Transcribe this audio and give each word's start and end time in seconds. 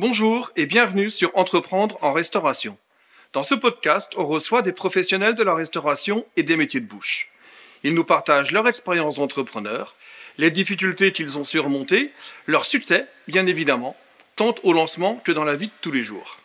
Bonjour 0.00 0.52
et 0.54 0.66
bienvenue 0.66 1.10
sur 1.10 1.36
Entreprendre 1.36 1.98
en 2.02 2.12
restauration. 2.12 2.78
Dans 3.32 3.42
ce 3.42 3.56
podcast, 3.56 4.12
on 4.16 4.26
reçoit 4.26 4.62
des 4.62 4.70
professionnels 4.70 5.34
de 5.34 5.42
la 5.42 5.56
restauration 5.56 6.24
et 6.36 6.44
des 6.44 6.56
métiers 6.56 6.78
de 6.78 6.86
bouche. 6.86 7.30
Ils 7.82 7.94
nous 7.94 8.04
partagent 8.04 8.52
leur 8.52 8.68
expérience 8.68 9.16
d'entrepreneur, 9.16 9.96
les 10.38 10.52
difficultés 10.52 11.10
qu'ils 11.10 11.36
ont 11.36 11.42
surmontées, 11.42 12.12
leur 12.46 12.64
succès, 12.64 13.08
bien 13.26 13.44
évidemment, 13.48 13.96
tant 14.36 14.54
au 14.62 14.72
lancement 14.72 15.16
que 15.24 15.32
dans 15.32 15.42
la 15.42 15.56
vie 15.56 15.66
de 15.66 15.72
tous 15.80 15.90
les 15.90 16.04
jours. 16.04 16.38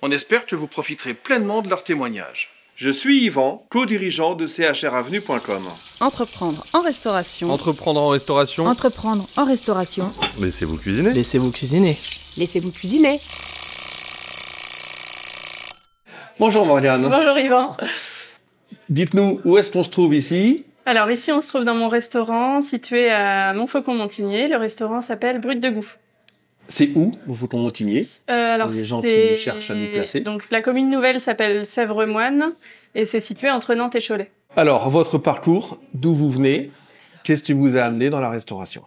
On 0.00 0.10
espère 0.10 0.46
que 0.46 0.56
vous 0.56 0.66
profiterez 0.66 1.12
pleinement 1.12 1.60
de 1.60 1.68
leurs 1.68 1.84
témoignages. 1.84 2.53
Je 2.76 2.90
suis 2.90 3.22
Yvan, 3.22 3.64
co-dirigeant 3.70 4.34
de 4.34 4.48
chravenue.com. 4.48 5.62
Entreprendre 6.00 6.66
en 6.72 6.80
restauration. 6.80 7.50
Entreprendre 7.52 8.00
en 8.00 8.08
restauration. 8.08 8.66
Entreprendre 8.66 9.28
en 9.36 9.44
restauration. 9.44 10.12
Laissez-vous 10.40 10.76
cuisiner. 10.76 11.12
Laissez-vous 11.12 11.52
cuisiner. 11.52 11.96
Laissez-vous 12.36 12.72
cuisiner. 12.72 13.20
Bonjour 16.40 16.66
Morgane. 16.66 17.02
Bonjour 17.08 17.38
Yvan. 17.38 17.76
Dites-nous 18.88 19.40
où 19.44 19.56
est-ce 19.56 19.70
qu'on 19.70 19.84
se 19.84 19.90
trouve 19.90 20.12
ici? 20.12 20.64
Alors 20.84 21.08
ici, 21.12 21.30
on 21.30 21.40
se 21.40 21.48
trouve 21.48 21.62
dans 21.62 21.76
mon 21.76 21.88
restaurant 21.88 22.60
situé 22.60 23.08
à 23.08 23.54
Montfaucon-Montigny. 23.54 24.48
Le 24.48 24.56
restaurant 24.56 25.00
s'appelle 25.00 25.40
Brut 25.40 25.60
de 25.60 25.70
Goût. 25.70 25.86
C'est 26.68 26.90
où, 26.94 27.12
Montfaucon-Montigny 27.26 28.08
Euh, 28.30 28.54
alors 28.54 28.68
Pour 28.68 28.76
les 28.76 28.84
gens 28.84 29.00
qui 29.02 29.36
cherchent 29.36 29.70
à 29.70 29.74
nous 29.74 29.86
placer? 29.92 30.20
Donc 30.20 30.50
la 30.50 30.62
commune 30.62 30.90
nouvelle 30.90 31.20
s'appelle 31.20 31.66
Sèvres-Moine 31.66 32.52
et 32.94 33.04
c'est 33.04 33.20
situé 33.20 33.50
entre 33.50 33.74
Nantes 33.74 33.94
et 33.96 34.00
Cholet. 34.00 34.30
Alors, 34.56 34.88
votre 34.88 35.18
parcours, 35.18 35.78
d'où 35.94 36.14
vous 36.14 36.30
venez? 36.30 36.70
Qu'est-ce 37.24 37.42
qui 37.42 37.52
vous 37.52 37.76
a 37.76 37.82
amené 37.82 38.08
dans 38.10 38.20
la 38.20 38.30
restauration? 38.30 38.82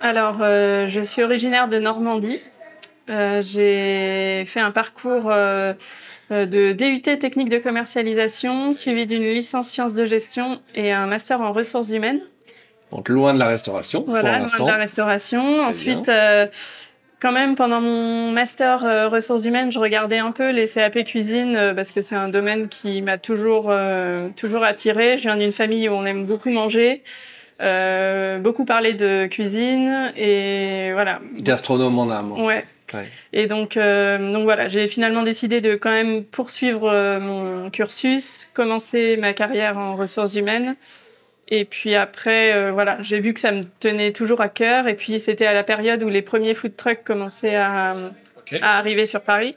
Alors 0.00 0.38
euh, 0.40 0.86
je 0.88 1.00
suis 1.02 1.22
originaire 1.22 1.68
de 1.68 1.78
Normandie. 1.78 2.40
Euh, 3.10 3.42
j'ai 3.42 4.44
fait 4.46 4.60
un 4.60 4.70
parcours 4.70 5.24
euh, 5.30 5.74
de 6.30 6.72
DUT 6.72 7.02
technique 7.02 7.50
de 7.50 7.58
commercialisation, 7.58 8.72
suivi 8.72 9.06
d'une 9.06 9.22
licence 9.24 9.68
sciences 9.68 9.92
de 9.94 10.06
gestion 10.06 10.60
et 10.74 10.90
un 10.90 11.06
master 11.06 11.42
en 11.42 11.52
ressources 11.52 11.90
humaines. 11.90 12.20
Donc, 12.92 13.08
loin 13.08 13.34
de 13.34 13.38
la 13.38 13.48
restauration, 13.48 14.04
Voilà, 14.06 14.38
pour 14.38 14.58
loin 14.58 14.66
de 14.66 14.72
la 14.72 14.78
restauration. 14.78 15.60
Ensuite, 15.60 16.08
euh, 16.08 16.46
quand 17.20 17.32
même, 17.32 17.54
pendant 17.56 17.80
mon 17.80 18.30
master 18.32 18.84
euh, 18.84 19.08
ressources 19.08 19.44
humaines, 19.44 19.72
je 19.72 19.78
regardais 19.78 20.18
un 20.18 20.32
peu 20.32 20.50
les 20.50 20.66
CAP 20.66 21.04
cuisine 21.04 21.56
euh, 21.56 21.74
parce 21.74 21.92
que 21.92 22.02
c'est 22.02 22.16
un 22.16 22.28
domaine 22.28 22.68
qui 22.68 23.00
m'a 23.02 23.18
toujours, 23.18 23.66
euh, 23.68 24.28
toujours 24.36 24.62
attiré. 24.62 25.16
Je 25.16 25.22
viens 25.22 25.36
d'une 25.36 25.52
famille 25.52 25.88
où 25.88 25.92
on 25.92 26.04
aime 26.04 26.26
beaucoup 26.26 26.50
manger, 26.50 27.02
euh, 27.62 28.38
beaucoup 28.38 28.64
parler 28.64 28.94
de 28.94 29.26
cuisine 29.26 30.12
et 30.16 30.90
voilà. 30.92 31.20
Gastronome 31.38 31.98
en 31.98 32.10
âme. 32.10 32.32
Ouais. 32.32 32.64
Ouais. 32.92 33.08
Et 33.32 33.46
donc, 33.46 33.76
euh, 33.76 34.32
donc 34.32 34.44
voilà, 34.44 34.68
j'ai 34.68 34.86
finalement 34.86 35.22
décidé 35.22 35.60
de 35.60 35.74
quand 35.74 35.90
même 35.90 36.22
poursuivre 36.22 37.18
mon 37.18 37.70
cursus, 37.70 38.50
commencer 38.54 39.16
ma 39.16 39.32
carrière 39.32 39.78
en 39.78 39.96
ressources 39.96 40.36
humaines. 40.36 40.76
Et 41.48 41.64
puis 41.64 41.94
après, 41.94 42.54
euh, 42.54 42.72
voilà, 42.72 42.96
j'ai 43.00 43.20
vu 43.20 43.34
que 43.34 43.40
ça 43.40 43.52
me 43.52 43.64
tenait 43.80 44.12
toujours 44.12 44.40
à 44.40 44.48
cœur. 44.48 44.88
Et 44.88 44.94
puis 44.94 45.20
c'était 45.20 45.46
à 45.46 45.52
la 45.52 45.64
période 45.64 46.02
où 46.02 46.08
les 46.08 46.22
premiers 46.22 46.54
food 46.54 46.76
trucks 46.76 47.04
commençaient 47.04 47.56
à, 47.56 47.96
arriver 48.62 49.06
sur 49.06 49.20
Paris. 49.20 49.56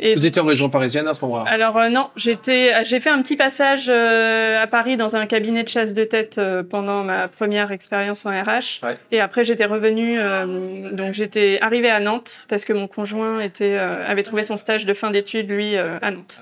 Et 0.00 0.14
Vous 0.14 0.26
étiez 0.26 0.40
en 0.40 0.46
région 0.46 0.70
parisienne 0.70 1.06
à 1.06 1.14
ce 1.14 1.24
moment-là 1.24 1.44
alors 1.48 1.76
euh, 1.76 1.88
non, 1.88 2.08
j'étais, 2.16 2.82
j'ai 2.84 2.98
fait 2.98 3.10
un 3.10 3.20
petit 3.22 3.36
passage 3.36 3.86
euh, 3.88 4.60
à 4.60 4.66
Paris 4.66 4.96
dans 4.96 5.16
un 5.16 5.26
cabinet 5.26 5.62
de 5.62 5.68
chasse 5.68 5.92
de 5.92 6.02
tête 6.04 6.38
euh, 6.38 6.62
pendant 6.62 7.04
ma 7.04 7.28
première 7.28 7.70
expérience 7.72 8.24
en 8.24 8.30
RH. 8.30 8.82
Ouais. 8.82 8.96
Et 9.10 9.20
après 9.20 9.44
j'étais 9.44 9.66
revenue, 9.66 10.18
euh, 10.18 10.90
donc 10.92 11.12
j'étais 11.12 11.58
arrivée 11.60 11.90
à 11.90 12.00
Nantes 12.00 12.46
parce 12.48 12.64
que 12.64 12.72
mon 12.72 12.88
conjoint 12.88 13.40
était, 13.40 13.76
euh, 13.78 14.04
avait 14.06 14.22
trouvé 14.22 14.42
son 14.42 14.56
stage 14.56 14.86
de 14.86 14.94
fin 14.94 15.10
d'études 15.10 15.50
lui 15.50 15.76
euh, 15.76 15.98
à 16.00 16.10
Nantes. 16.10 16.40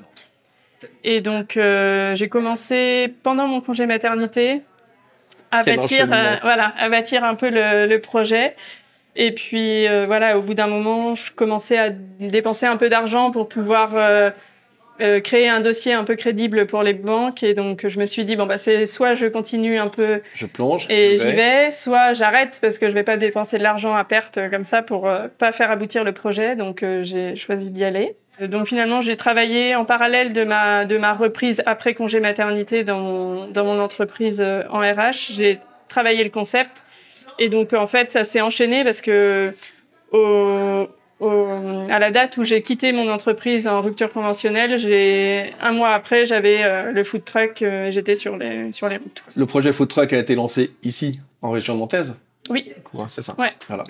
Et 1.05 1.20
donc 1.20 1.56
euh, 1.56 2.14
j'ai 2.14 2.28
commencé 2.28 3.12
pendant 3.23 3.47
mon 3.47 3.61
congé 3.61 3.86
maternité 3.86 4.63
à 5.51 5.63
Quel 5.63 5.77
bâtir, 5.77 6.08
euh, 6.13 6.36
voilà, 6.42 6.73
à 6.79 6.89
bâtir 6.89 7.24
un 7.24 7.35
peu 7.35 7.51
le, 7.51 7.86
le 7.86 8.01
projet. 8.01 8.55
Et 9.17 9.33
puis 9.33 9.89
euh, 9.89 10.07
voilà, 10.07 10.39
au 10.39 10.42
bout 10.42 10.55
d'un 10.55 10.68
moment, 10.68 11.14
je 11.14 11.33
commençais 11.33 11.79
à 11.79 11.91
dépenser 11.91 12.67
un 12.67 12.77
peu 12.77 12.89
d'argent 12.89 13.33
pour 13.33 13.48
pouvoir 13.48 13.91
euh, 13.95 14.30
euh, 15.01 15.18
créer 15.20 15.48
un 15.48 15.61
dossier 15.61 15.92
un 15.92 16.05
peu 16.05 16.14
crédible 16.14 16.67
pour 16.67 16.85
les 16.85 16.92
banques. 16.95 17.42
Et 17.42 17.52
donc 17.55 17.86
je 17.89 17.98
me 17.98 18.07
suis 18.07 18.24
dit 18.24 18.36
bon 18.36 18.47
bah 18.47 18.57
c'est 18.57 18.86
soit 18.86 19.14
je 19.14 19.27
continue 19.27 19.79
un 19.79 19.89
peu 19.89 20.23
Je 20.35 20.47
plonge. 20.47 20.86
et 20.89 21.17
j'y 21.17 21.33
vais, 21.33 21.73
soit 21.73 22.12
j'arrête 22.12 22.58
parce 22.62 22.79
que 22.79 22.89
je 22.89 22.95
vais 22.95 23.02
pas 23.02 23.17
dépenser 23.17 23.58
de 23.58 23.64
l'argent 23.64 23.95
à 23.95 24.05
perte 24.05 24.39
comme 24.51 24.64
ça 24.64 24.83
pour 24.83 25.11
pas 25.39 25.51
faire 25.52 25.70
aboutir 25.73 26.05
le 26.05 26.12
projet. 26.12 26.55
Donc 26.55 26.83
euh, 26.85 27.02
j'ai 27.02 27.35
choisi 27.35 27.70
d'y 27.70 27.83
aller. 27.85 28.14
Euh, 28.40 28.46
Donc 28.48 28.67
finalement 28.68 29.01
j'ai 29.01 29.17
travaillé 29.17 29.74
en 29.74 29.84
parallèle 29.84 30.33
de 30.33 30.45
ma 30.45 30.84
de 30.84 30.96
ma 30.98 31.12
reprise 31.14 31.62
après 31.67 31.95
congé 31.95 32.20
maternité 32.20 32.84
dans 32.84 32.98
mon, 33.01 33.46
dans 33.48 33.64
mon 33.64 33.80
entreprise 33.80 34.40
euh, 34.40 34.62
en 34.70 34.80
RH. 34.80 35.33
J'ai 35.33 35.58
travaillé 35.89 36.23
le 36.24 36.30
concept 36.30 36.83
et 37.39 37.48
donc 37.48 37.73
en 37.73 37.86
fait 37.86 38.12
ça 38.12 38.24
s'est 38.24 38.40
enchaîné 38.40 38.84
parce 38.84 39.00
que 39.00 39.52
au, 40.12 40.86
au- 41.20 41.86
à 41.90 41.98
la 41.98 42.11
date 42.11 42.36
où 42.39 42.45
j'ai 42.45 42.62
quitté 42.62 42.92
mon 42.92 43.11
entreprise 43.11 43.68
en 43.68 43.80
rupture 43.83 44.11
conventionnelle, 44.12 44.79
j'ai 44.79 45.52
un 45.61 45.73
mois 45.73 45.90
après 45.90 46.24
j'avais 46.27 46.62
euh, 46.62 46.92
le 46.92 47.05
food 47.05 47.24
truck, 47.24 47.62
euh, 47.62 47.86
et 47.86 47.92
j'étais 47.92 48.14
sur 48.14 48.36
les 48.36 48.73
sur 48.73 48.89
les 48.89 48.96
routes. 48.96 49.23
Le 49.36 49.46
projet 49.46 49.73
Food 49.73 49.89
Truck 49.89 50.12
a 50.12 50.18
été 50.18 50.34
lancé 50.34 50.73
ici, 50.83 51.20
en 51.42 51.50
région 51.50 51.77
nantaise? 51.77 52.17
Oui, 52.48 52.73
C'est 53.08 53.23
ça. 53.23 53.34
Ouais. 53.39 53.52
Voilà. 53.68 53.84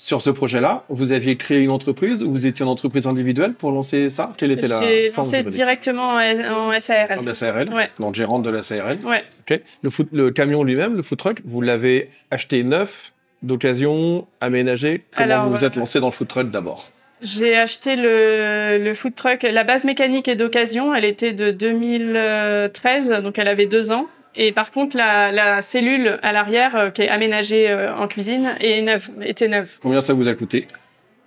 Sur 0.00 0.22
ce 0.22 0.30
projet-là, 0.30 0.84
vous 0.88 1.10
aviez 1.12 1.36
créé 1.36 1.60
une 1.64 1.72
entreprise 1.72 2.22
ou 2.22 2.30
vous 2.30 2.46
étiez 2.46 2.64
en 2.64 2.68
entreprise 2.68 3.08
individuelle 3.08 3.54
pour 3.54 3.72
lancer 3.72 4.10
ça? 4.10 4.30
Quelle 4.38 4.52
était 4.52 4.68
la 4.68 4.80
j'ai 4.80 5.10
lancé 5.10 5.42
directement 5.42 6.10
en, 6.10 6.80
SARL. 6.80 7.18
En 7.18 7.34
SARL 7.34 7.68
Ouais. 7.74 7.90
Donc 7.98 8.14
gérante 8.14 8.44
de 8.44 8.50
la 8.50 8.62
SARL. 8.62 8.98
Ouais. 9.04 9.24
Ok. 9.40 9.60
Le, 9.82 9.90
food- 9.90 10.06
le 10.12 10.30
camion 10.30 10.62
lui-même, 10.62 10.94
le 10.94 11.02
food 11.02 11.18
truck, 11.18 11.38
vous 11.44 11.60
l'avez 11.60 12.12
acheté 12.30 12.62
neuf, 12.62 13.12
d'occasion, 13.42 14.28
aménagé 14.40 15.02
Comment 15.16 15.32
Alors, 15.32 15.44
vous 15.46 15.56
vous 15.56 15.64
euh, 15.64 15.66
êtes 15.66 15.74
lancé 15.74 15.98
dans 15.98 16.06
le 16.06 16.12
food 16.12 16.28
truck 16.28 16.48
d'abord? 16.52 16.90
J'ai 17.20 17.56
acheté 17.56 17.96
le, 17.96 18.78
le 18.80 18.94
food 18.94 19.16
truck. 19.16 19.42
La 19.42 19.64
base 19.64 19.82
mécanique 19.82 20.28
est 20.28 20.36
d'occasion. 20.36 20.94
Elle 20.94 21.06
était 21.06 21.32
de 21.32 21.50
2013, 21.50 23.20
donc 23.24 23.36
elle 23.40 23.48
avait 23.48 23.66
deux 23.66 23.90
ans. 23.90 24.06
Et 24.40 24.52
par 24.52 24.70
contre, 24.70 24.96
la, 24.96 25.32
la 25.32 25.60
cellule 25.62 26.20
à 26.22 26.32
l'arrière, 26.32 26.76
euh, 26.76 26.90
qui 26.90 27.02
est 27.02 27.08
aménagée 27.08 27.68
euh, 27.68 27.92
en 27.94 28.06
cuisine, 28.06 28.54
est 28.60 28.80
neuve, 28.82 29.10
était 29.20 29.48
neuve. 29.48 29.68
Combien 29.82 30.00
ça 30.00 30.14
vous 30.14 30.28
a 30.28 30.34
coûté? 30.34 30.66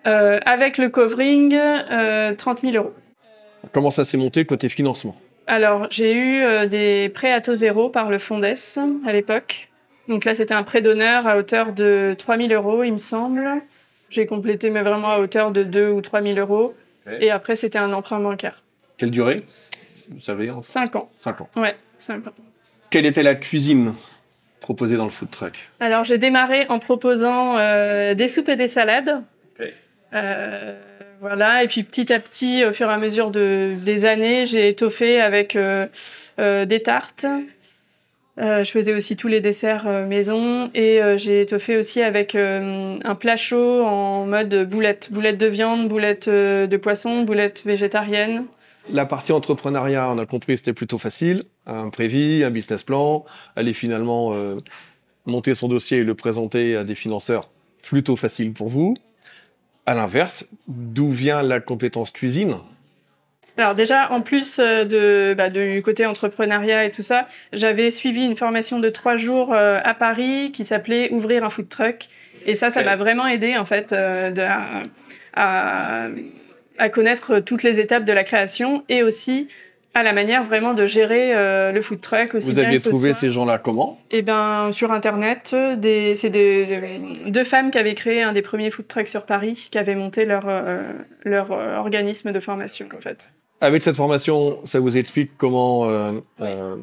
Euh, 0.07 0.39
avec 0.45 0.77
le 0.77 0.87
covering, 0.89 1.53
euh, 1.53 2.33
30 2.33 2.61
000 2.61 2.73
euros. 2.75 2.93
Comment 3.73 3.91
ça 3.91 4.05
s'est 4.05 4.17
monté 4.17 4.45
côté 4.45 4.69
financement? 4.69 5.15
Alors, 5.45 5.87
j'ai 5.91 6.13
eu 6.13 6.41
euh, 6.41 6.65
des 6.67 7.09
prêts 7.09 7.33
à 7.33 7.41
taux 7.41 7.53
zéro 7.53 7.89
par 7.89 8.09
le 8.09 8.17
Fondes 8.17 8.45
à 8.45 9.13
l'époque. 9.13 9.69
Donc 10.07 10.23
là, 10.23 10.33
c'était 10.33 10.53
un 10.53 10.63
prêt 10.63 10.81
d'honneur 10.81 11.27
à 11.27 11.37
hauteur 11.37 11.73
de 11.73 12.15
3 12.17 12.37
000 12.37 12.49
euros, 12.53 12.83
il 12.83 12.93
me 12.93 12.97
semble. 12.97 13.45
J'ai 14.09 14.25
complété, 14.25 14.69
mais 14.69 14.81
vraiment 14.81 15.11
à 15.11 15.19
hauteur 15.19 15.51
de 15.51 15.63
2 15.63 15.89
ou 15.89 15.99
3 16.01 16.21
000 16.21 16.39
euros. 16.39 16.73
Ok. 17.05 17.13
Et 17.19 17.29
après, 17.29 17.57
c'était 17.57 17.77
un 17.77 17.91
emprunt 17.91 18.19
bancaire. 18.19 18.63
Quelle 18.97 19.11
durée? 19.11 19.43
Vous 20.09 20.19
savez, 20.19 20.49
en 20.49 20.61
5 20.61 20.95
ans. 20.95 21.09
5 21.17 21.41
ans. 21.41 21.49
Ouais, 21.57 21.75
5 21.97 22.27
ans. 22.27 22.31
Quelle 22.91 23.05
était 23.05 23.23
la 23.23 23.35
cuisine 23.35 23.93
proposée 24.59 24.97
dans 24.97 25.05
le 25.05 25.11
food 25.11 25.31
truck 25.31 25.69
Alors, 25.79 26.03
j'ai 26.03 26.17
démarré 26.17 26.65
en 26.67 26.77
proposant 26.77 27.57
euh, 27.57 28.13
des 28.13 28.27
soupes 28.27 28.49
et 28.49 28.57
des 28.57 28.67
salades. 28.67 29.23
Euh, 30.13 30.77
voilà, 31.21 31.63
et 31.63 31.67
puis 31.67 31.83
petit 31.83 32.11
à 32.11 32.19
petit, 32.19 32.65
au 32.65 32.73
fur 32.73 32.89
et 32.89 32.93
à 32.93 32.97
mesure 32.97 33.31
de, 33.31 33.73
des 33.77 34.03
années, 34.03 34.45
j'ai 34.45 34.67
étoffé 34.67 35.21
avec 35.21 35.55
euh, 35.55 35.87
des 36.37 36.83
tartes. 36.83 37.25
Je 38.37 38.69
faisais 38.69 38.93
aussi 38.93 39.15
tous 39.15 39.27
les 39.29 39.39
desserts 39.39 39.85
maison 40.07 40.69
et 40.73 40.99
j'ai 41.17 41.41
étoffé 41.41 41.77
aussi 41.77 42.01
avec 42.01 42.33
un 42.35 43.15
plat 43.15 43.37
chaud 43.37 43.85
en 43.85 44.25
mode 44.25 44.67
boulette, 44.67 45.09
boulette 45.11 45.37
de 45.37 45.45
viande, 45.45 45.87
boulette 45.87 46.27
de 46.27 46.77
poisson, 46.77 47.21
boulette 47.21 47.61
végétarienne. 47.65 48.45
La 48.89 49.05
partie 49.05 49.31
entrepreneuriat, 49.31 50.09
on 50.09 50.17
a 50.17 50.25
compris, 50.25 50.57
c'était 50.57 50.73
plutôt 50.73 50.97
facile. 50.97 51.43
Un 51.67 51.89
prévis, 51.89 52.43
un 52.43 52.49
business 52.49 52.83
plan, 52.83 53.23
aller 53.55 53.73
finalement 53.73 54.33
euh, 54.33 54.57
monter 55.25 55.53
son 55.55 55.67
dossier 55.67 55.99
et 55.99 56.03
le 56.03 56.15
présenter 56.15 56.75
à 56.75 56.83
des 56.83 56.95
financeurs, 56.95 57.49
plutôt 57.83 58.15
facile 58.15 58.51
pour 58.53 58.67
vous. 58.67 58.95
À 59.85 59.93
l'inverse, 59.95 60.47
d'où 60.67 61.11
vient 61.11 61.41
la 61.43 61.59
compétence 61.59 62.11
cuisine? 62.11 62.57
Alors 63.57 63.75
déjà, 63.75 64.11
en 64.11 64.21
plus 64.21 64.59
euh, 64.59 64.85
de, 64.85 65.35
bah, 65.35 65.49
du 65.49 65.81
côté 65.83 66.05
entrepreneuriat 66.05 66.85
et 66.85 66.91
tout 66.91 67.01
ça, 67.01 67.27
j'avais 67.53 67.91
suivi 67.91 68.23
une 68.23 68.37
formation 68.37 68.79
de 68.79 68.89
trois 68.89 69.17
jours 69.17 69.53
euh, 69.53 69.79
à 69.83 69.93
Paris 69.93 70.51
qui 70.51 70.65
s'appelait 70.65 71.11
Ouvrir 71.11 71.43
un 71.43 71.49
food 71.49 71.69
truck. 71.69 72.09
Et 72.47 72.55
ça, 72.55 72.71
ça 72.71 72.83
m'a 72.83 72.95
vraiment 72.95 73.27
aidé 73.27 73.57
en 73.57 73.65
fait 73.65 73.93
euh, 73.93 74.31
de- 74.31 74.41
à, 74.41 74.83
à- 75.33 76.07
à 76.77 76.89
connaître 76.89 77.39
toutes 77.39 77.61
les 77.61 77.79
étapes 77.79 78.05
de 78.05 78.13
la 78.13 78.23
création 78.23 78.83
et 78.89 79.03
aussi 79.03 79.47
à 79.93 80.03
la 80.03 80.13
manière 80.13 80.43
vraiment 80.43 80.73
de 80.73 80.85
gérer 80.85 81.35
euh, 81.35 81.71
le 81.73 81.81
food 81.81 81.99
truck 81.99 82.33
aussi 82.35 82.47
Vous 82.47 82.53
bien 82.53 82.63
aviez 82.63 82.77
que 82.77 82.83
ce 82.83 82.89
trouvé 82.89 83.11
soit- 83.11 83.19
ces 83.19 83.29
gens-là 83.29 83.57
comment? 83.57 83.99
Eh 84.11 84.21
ben, 84.21 84.71
sur 84.71 84.91
Internet, 84.93 85.53
des, 85.77 86.15
c'est 86.15 86.29
des, 86.29 87.01
deux 87.27 87.43
femmes 87.43 87.71
qui 87.71 87.77
avaient 87.77 87.93
créé 87.95 88.23
un 88.23 88.31
des 88.31 88.41
premiers 88.41 88.71
food 88.71 88.87
trucks 88.87 89.09
sur 89.09 89.25
Paris, 89.25 89.67
qui 89.69 89.77
avaient 89.77 89.95
monté 89.95 90.25
leur, 90.25 90.43
euh, 90.47 90.81
leur 91.23 91.51
euh, 91.51 91.75
organisme 91.77 92.31
de 92.31 92.39
formation, 92.39 92.87
en 92.97 93.01
fait. 93.01 93.31
Avec 93.59 93.83
cette 93.83 93.97
formation, 93.97 94.57
ça 94.65 94.79
vous 94.79 94.95
explique 94.97 95.31
comment 95.37 95.87
euh, 95.89 96.75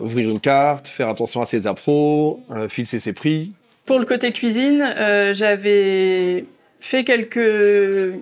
ouvrir 0.00 0.30
une 0.30 0.40
carte, 0.40 0.86
faire 0.88 1.08
attention 1.08 1.42
à 1.42 1.46
ses 1.46 1.66
appros, 1.66 2.40
fixer 2.68 3.00
ses 3.00 3.12
prix? 3.12 3.52
Pour 3.84 3.98
le 3.98 4.04
côté 4.04 4.32
cuisine, 4.32 4.94
j'avais 5.32 6.44
fait 6.80 7.04
quelques 7.04 8.14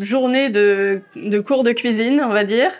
journées 0.00 0.50
de, 0.50 1.00
de 1.16 1.38
cours 1.40 1.62
de 1.64 1.72
cuisine, 1.72 2.20
on 2.24 2.32
va 2.32 2.44
dire, 2.44 2.72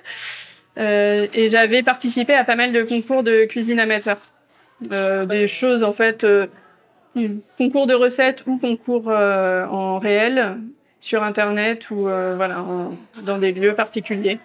et 0.79 1.49
j'avais 1.49 1.83
participé 1.83 2.35
à 2.35 2.45
pas 2.45 2.55
mal 2.55 2.73
de 2.73 2.83
concours 2.83 3.23
de 3.23 3.45
cuisine 3.45 3.81
amateur. 3.81 4.19
Euh, 4.93 5.27
des 5.27 5.49
choses, 5.49 5.83
en 5.83 5.93
fait, 5.93 6.25
euh, 6.25 6.47
concours 7.57 7.87
de 7.87 7.95
recettes 7.95 8.45
ou 8.47 8.59
concours 8.59 9.09
euh, 9.09 9.67
en 9.67 9.99
réel 9.99 10.59
sur 11.01 11.23
Internet 11.23 11.91
ou 11.91 12.09
euh, 12.09 12.35
voilà, 12.37 12.65
dans 13.23 13.39
des 13.39 13.53
lieux 13.53 13.75
particuliers. 13.75 14.39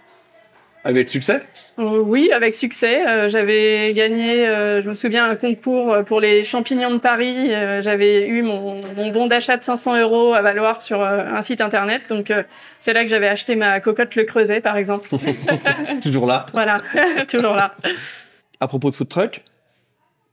Avec 0.86 1.10
succès 1.10 1.42
Euh, 1.80 2.00
Oui, 2.00 2.30
avec 2.34 2.54
succès. 2.56 3.08
Euh, 3.08 3.30
j'avais 3.30 3.94
gagné, 3.94 4.46
euh, 4.46 4.82
je 4.82 4.90
me 4.90 4.94
souviens, 4.94 5.26
un 5.30 5.36
concours 5.36 6.04
pour 6.06 6.20
les 6.20 6.44
champignons 6.44 6.92
de 6.92 6.98
Paris. 7.00 7.54
Euh, 7.54 7.82
j'avais 7.82 8.28
eu 8.28 8.42
mon, 8.42 8.82
mon 8.96 9.12
bon 9.12 9.28
d'achat 9.28 9.56
de 9.58 9.64
500 9.64 10.02
euros 10.02 10.34
à 10.34 10.42
valoir 10.42 10.82
sur 10.82 11.02
euh, 11.02 11.26
un 11.26 11.42
site 11.42 11.62
internet. 11.62 12.04
Donc, 12.10 12.32
euh, 12.32 12.44
c'est 12.80 12.92
là 12.94 13.04
que 13.04 13.10
j'avais 13.10 13.30
acheté 13.30 13.56
ma 13.56 13.80
cocotte 13.80 14.16
Le 14.16 14.24
Creuset, 14.26 14.60
par 14.62 14.76
exemple. 14.78 15.10
Toujours 16.02 16.26
là. 16.26 16.46
voilà, 16.54 16.82
toujours 17.30 17.54
là. 17.54 17.76
À 18.60 18.68
propos 18.68 18.90
de 18.92 18.96
food 18.96 19.08
truck, 19.08 19.42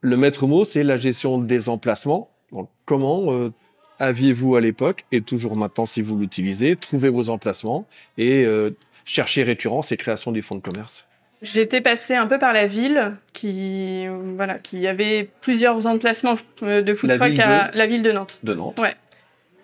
le 0.00 0.16
maître 0.16 0.46
mot, 0.46 0.64
c'est 0.64 0.82
la 0.82 0.96
gestion 0.96 1.38
des 1.38 1.68
emplacements. 1.68 2.28
Donc, 2.52 2.68
comment 2.86 3.32
euh, 3.32 3.52
aviez-vous 4.00 4.56
à 4.56 4.60
l'époque, 4.60 5.04
et 5.12 5.20
toujours 5.20 5.54
maintenant 5.56 5.86
si 5.86 6.02
vous 6.02 6.18
l'utilisez, 6.18 6.74
trouvé 6.74 7.08
vos 7.10 7.28
emplacements 7.28 7.86
et 8.18 8.44
euh, 8.44 8.70
chercher 9.10 9.42
récurrence 9.42 9.92
et 9.92 9.96
création 9.96 10.32
du 10.32 10.42
fonds 10.42 10.54
de 10.56 10.60
commerce 10.62 11.06
J'étais 11.42 11.80
passée 11.80 12.14
un 12.14 12.26
peu 12.26 12.38
par 12.38 12.52
la 12.52 12.66
ville, 12.66 13.12
qui, 13.32 14.06
voilà, 14.36 14.58
qui 14.58 14.86
avait 14.86 15.28
plusieurs 15.40 15.86
emplacements 15.86 16.36
euh, 16.62 16.82
de 16.82 16.92
food 16.92 17.08
La 17.08 17.16
truck 17.16 17.30
ville 17.30 17.40
à 17.40 17.70
la 17.72 17.86
ville 17.86 18.02
de 18.02 18.12
Nantes. 18.12 18.38
de 18.42 18.52
Nantes 18.54 18.78
Ouais. 18.78 18.94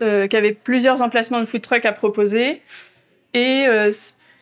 euh, 0.03 0.27
qui 0.27 0.37
avait 0.39 0.53
plusieurs 0.55 1.03
emplacements 1.03 1.39
de 1.41 1.45
food 1.45 1.61
truck 1.61 1.85
à 1.85 1.93
proposer. 1.93 2.63
Et 3.35 3.67
euh, 3.69 3.91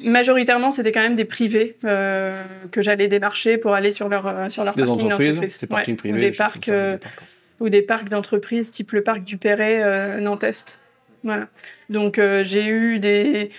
majoritairement, 0.01 0.71
c'était 0.71 0.93
quand 0.93 1.01
même 1.01 1.17
des 1.17 1.25
privés 1.25 1.77
euh, 1.85 2.41
que 2.71 2.83
j'allais 2.83 3.09
démarcher 3.09 3.59
pour 3.59 3.75
aller 3.75 3.91
sur 3.91 4.09
leur, 4.09 4.23
sur 4.53 4.63
leur 4.63 4.75
Des 4.77 4.83
parking 4.85 5.07
entreprises, 5.07 5.29
d'entreprise. 5.35 5.59
des 5.59 5.67
parkings 5.67 5.95
Ouais, 5.95 5.99
privés, 5.99 6.19
Ou 6.19 6.21
des 6.21 6.37
parcs, 6.37 6.65
ça, 6.67 6.93
des 6.93 6.99
parcs. 6.99 7.21
ou 7.59 7.69
des 7.69 7.83
parcs 7.83 8.09
d'entreprises, 8.09 8.71
type 8.71 8.93
le 8.93 9.03
parc 9.03 9.25
du 9.25 9.39
Perret, 9.39 9.81
euh, 9.83 10.21
Nantes-Est. 10.21 10.79
Voilà. 11.25 11.49
Donc, 11.91 12.21
j'ai 12.43 12.67
eu 12.67 12.99
des 13.01 13.51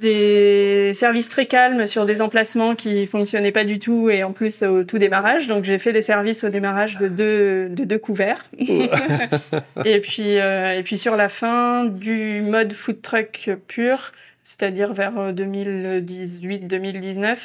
des 0.00 0.92
services 0.94 1.28
très 1.28 1.46
calmes 1.46 1.86
sur 1.86 2.06
des 2.06 2.22
emplacements 2.22 2.74
qui 2.74 3.06
fonctionnaient 3.06 3.52
pas 3.52 3.64
du 3.64 3.78
tout 3.78 4.08
et 4.10 4.24
en 4.24 4.32
plus 4.32 4.62
au 4.62 4.82
tout 4.84 4.98
démarrage. 4.98 5.46
Donc 5.46 5.64
j'ai 5.64 5.78
fait 5.78 5.92
des 5.92 6.02
services 6.02 6.42
au 6.44 6.48
démarrage 6.48 6.98
de 6.98 7.08
deux, 7.08 7.68
de 7.68 7.84
deux 7.84 7.98
couverts. 7.98 8.44
et, 9.84 10.00
puis, 10.00 10.38
euh, 10.38 10.78
et 10.78 10.82
puis 10.82 10.98
sur 10.98 11.16
la 11.16 11.28
fin 11.28 11.84
du 11.84 12.40
mode 12.42 12.72
food 12.72 13.02
truck 13.02 13.50
pur, 13.68 14.12
c'est-à-dire 14.42 14.92
vers 14.94 15.18
euh, 15.18 15.32
2018-2019, 15.32 17.36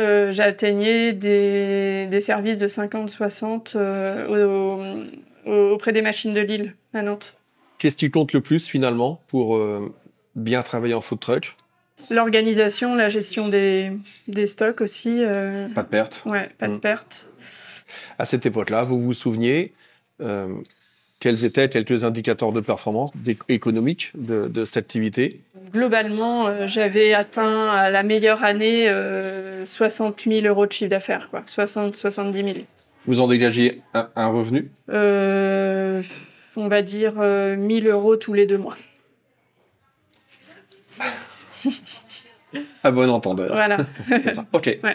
euh, 0.00 0.32
j'atteignais 0.32 1.12
des, 1.12 2.06
des 2.10 2.20
services 2.20 2.58
de 2.58 2.68
50-60 2.68 3.72
euh, 3.76 4.74
au- 5.46 5.50
au- 5.50 5.70
auprès 5.74 5.92
des 5.92 6.02
machines 6.02 6.34
de 6.34 6.40
Lille 6.40 6.74
à 6.92 7.02
Nantes. 7.02 7.36
Qu'est-ce 7.78 7.96
qui 7.96 8.10
compte 8.10 8.32
le 8.32 8.40
plus 8.40 8.66
finalement 8.68 9.20
pour 9.28 9.56
euh, 9.56 9.92
bien 10.34 10.62
travailler 10.62 10.94
en 10.94 11.00
food 11.00 11.20
truck? 11.20 11.56
L'organisation, 12.10 12.94
la 12.94 13.08
gestion 13.08 13.48
des, 13.48 13.92
des 14.28 14.46
stocks 14.46 14.80
aussi. 14.80 15.16
euh, 15.22 15.68
Pas 15.74 15.82
de 15.82 15.88
perte. 15.88 16.22
ouais, 16.26 16.50
pas 16.58 16.68
de 16.68 16.74
Mm. 16.74 16.80
perte. 16.80 17.26
À 18.18 18.24
cette 18.26 18.46
époque-là, 18.46 18.84
vous 18.84 19.00
vous 19.00 19.12
souveniez 19.12 19.72
euh, 20.20 20.48
quels 21.20 21.44
étaient 21.44 21.68
quelques 21.68 22.04
indicateurs 22.04 22.52
de 22.52 22.60
performance 22.60 23.10
économique 23.48 24.10
de, 24.14 24.48
de 24.48 24.64
cette 24.64 24.76
activité? 24.76 25.40
Globalement, 25.72 26.46
euh, 26.46 26.66
j'avais 26.66 27.14
atteint 27.14 27.68
à 27.70 27.90
la 27.90 28.02
meilleure 28.02 28.44
année 28.44 28.88
euh, 28.88 29.64
60 29.66 30.22
000 30.28 30.46
euros 30.46 30.66
de 30.66 30.72
chiffre 30.72 30.90
d'affaires, 30.90 31.28
quoi. 31.30 31.40
60-70 31.46 32.32
000. 32.32 32.48
Vous 33.06 33.20
en 33.20 33.28
dégagez 33.28 33.80
un, 33.94 34.08
un 34.16 34.26
revenu? 34.28 34.70
On 36.56 36.68
va 36.68 36.82
dire 36.82 37.14
euh, 37.18 37.56
1000 37.56 37.88
euros 37.88 38.16
tous 38.16 38.32
les 38.32 38.46
deux 38.46 38.58
mois. 38.58 38.76
à 42.88 42.90
bon 42.90 43.10
entendeur. 43.10 43.50
Voilà. 43.52 43.76
Ça. 44.32 44.44
Ok. 44.52 44.78
Ouais. 44.84 44.94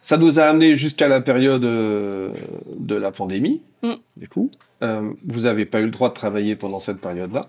Ça 0.00 0.16
nous 0.16 0.40
a 0.40 0.44
amené 0.44 0.74
jusqu'à 0.74 1.08
la 1.08 1.20
période 1.20 1.64
euh, 1.64 2.30
de 2.76 2.94
la 2.94 3.10
pandémie. 3.12 3.62
Mm. 3.82 3.92
Du 4.16 4.28
coup, 4.28 4.50
Euh, 4.82 5.10
vous 5.26 5.40
n'avez 5.42 5.64
pas 5.66 5.80
eu 5.80 5.84
le 5.86 5.90
droit 5.90 6.08
de 6.08 6.14
travailler 6.14 6.54
pendant 6.54 6.78
cette 6.78 7.00
période-là. 7.00 7.48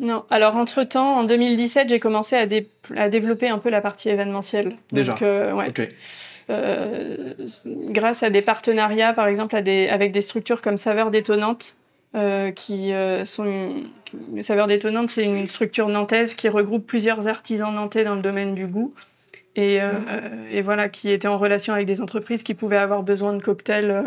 Non. 0.00 0.24
Alors, 0.30 0.54
entre-temps, 0.56 1.16
en 1.18 1.24
2017, 1.24 1.88
j'ai 1.88 1.98
commencé 1.98 2.36
à, 2.36 2.44
dé- 2.46 2.68
à 2.96 3.08
développer 3.08 3.48
un 3.48 3.56
peu 3.58 3.70
la 3.70 3.80
partie 3.80 4.10
événementielle. 4.10 4.76
Déjà. 4.92 5.12
Donc, 5.12 5.22
euh, 5.22 5.52
ouais. 5.54 5.72
Euh, 6.50 7.32
grâce 7.66 8.22
à 8.22 8.28
des 8.30 8.42
partenariats, 8.42 9.12
par 9.14 9.26
exemple, 9.28 9.56
à 9.56 9.62
des, 9.62 9.88
avec 9.88 10.12
des 10.12 10.20
structures 10.22 10.60
comme 10.60 10.76
Saveurs 10.76 11.10
Détonnantes, 11.10 11.76
euh, 12.14 12.50
qui 12.50 12.92
euh, 12.92 13.24
sont 13.24 13.44
une, 13.44 13.84
qui- 14.04 14.42
Saveurs 14.42 14.66
Détonnantes, 14.66 15.10
c'est 15.10 15.24
une 15.24 15.46
structure 15.46 15.88
nantaise 15.88 16.34
qui 16.34 16.48
regroupe 16.48 16.86
plusieurs 16.86 17.28
artisans 17.28 17.74
nantais 17.74 18.04
dans 18.04 18.14
le 18.14 18.22
domaine 18.22 18.54
du 18.54 18.66
goût. 18.66 18.94
Et, 19.54 19.82
euh, 19.82 19.90
et 20.50 20.62
voilà, 20.62 20.88
qui 20.88 21.10
était 21.10 21.28
en 21.28 21.36
relation 21.36 21.74
avec 21.74 21.86
des 21.86 22.00
entreprises 22.00 22.42
qui 22.42 22.54
pouvaient 22.54 22.78
avoir 22.78 23.02
besoin 23.02 23.34
de 23.34 23.42
cocktails, 23.42 23.90
euh, 23.90 24.02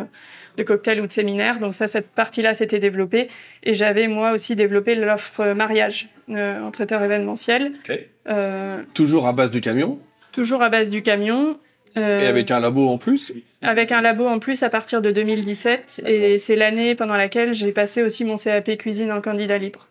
de 0.58 0.64
cocktails 0.64 1.00
ou 1.02 1.06
de 1.06 1.12
séminaires. 1.12 1.60
Donc 1.60 1.76
ça, 1.76 1.88
cette 1.88 2.08
partie-là 2.10 2.56
s'était 2.56 2.80
développée. 2.80 3.30
Et 3.62 3.76
j'avais 3.76 4.08
moi 4.08 4.32
aussi 4.32 4.56
développé 4.56 4.96
l'offre 4.96 5.42
euh, 5.42 5.54
mariage 5.54 6.10
euh, 6.30 6.60
en 6.64 6.72
traiteur 6.72 7.04
événementiel, 7.04 7.74
Ok. 7.88 8.00
euh, 8.28 8.82
Toujours 8.96 9.28
à 9.28 9.34
base 9.34 9.52
du 9.52 9.62
camion? 9.62 10.00
Toujours 10.32 10.64
à 10.64 10.70
base 10.70 10.90
du 10.90 11.04
camion. 11.04 11.60
Euh, 11.98 12.22
et 12.22 12.28
avec 12.28 12.52
un 12.52 12.60
labo 12.60 12.88
en 12.88 12.98
plus. 12.98 13.34
avec 13.62 13.92
un 13.92 14.02
labo 14.02 14.28
en 14.28 14.40
plus 14.40 14.64
à 14.64 14.70
partir 14.70 15.02
de 15.02 15.12
2017 15.12 16.02
et 16.06 16.38
c'est 16.38 16.56
l'année 16.56 16.96
pendant 16.96 17.16
laquelle 17.16 17.54
j'ai 17.54 17.72
passé 17.72 18.04
aussi 18.04 18.26
mon 18.26 18.36
CAP 18.36 18.78
cuisine 18.78 19.12
en 19.12 19.22
candidat 19.22 19.58
libre. 19.58 19.88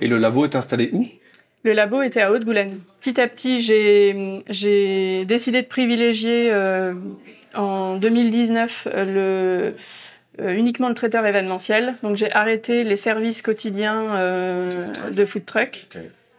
Et 0.00 0.06
le 0.06 0.18
labo 0.18 0.44
est 0.44 0.54
installé 0.54 0.90
où? 0.92 1.06
Le 1.64 1.72
labo 1.72 2.02
était 2.02 2.20
à 2.20 2.30
Haute-Goulaine. 2.30 2.78
Petit 3.00 3.20
à 3.20 3.26
petit, 3.26 3.60
j'ai 3.60 5.24
décidé 5.24 5.62
de 5.62 5.66
privilégier 5.66 6.50
euh, 6.52 6.94
en 7.54 7.96
2019 7.96 8.88
euh, 8.94 9.04
le 9.04 9.74
euh, 10.40 10.54
uniquement 10.54 10.88
le 10.88 10.94
traiteur 10.94 11.26
événementiel. 11.26 11.94
Donc 12.02 12.16
j'ai 12.16 12.30
arrêté 12.32 12.84
les 12.84 12.96
services 12.96 13.42
quotidiens 13.42 14.14
euh, 14.14 14.86
de 15.10 15.24
food 15.24 15.44
truck. 15.44 15.88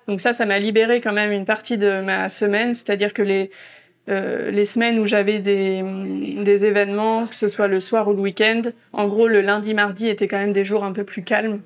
Donc 0.07 0.21
ça, 0.21 0.31
ça 0.31 0.45
m'a 0.45 0.57
libéré 0.57 1.01
quand 1.01 1.11
même 1.11 1.31
une 1.31 1.45
partie 1.45 1.77
de 1.77 2.01
ma 2.01 2.29
semaine, 2.29 2.75
c'est-à-dire 2.75 3.13
que 3.13 3.21
les 3.21 3.51
euh, 4.09 4.49
les 4.51 4.65
semaines 4.65 4.99
où 4.99 5.05
j'avais 5.05 5.39
des, 5.39 5.83
des 6.43 6.65
événements, 6.65 7.27
que 7.27 7.35
ce 7.35 7.47
soit 7.47 7.67
le 7.67 7.79
soir 7.79 8.07
ou 8.07 8.13
le 8.13 8.21
week-end, 8.21 8.61
en 8.91 9.07
gros 9.07 9.27
le 9.27 9.41
lundi, 9.41 9.73
mardi 9.73 10.07
étaient 10.07 10.27
quand 10.27 10.39
même 10.39 10.53
des 10.53 10.65
jours 10.65 10.83
un 10.83 10.93
peu 10.93 11.03
plus 11.03 11.23
calmes. 11.23 11.61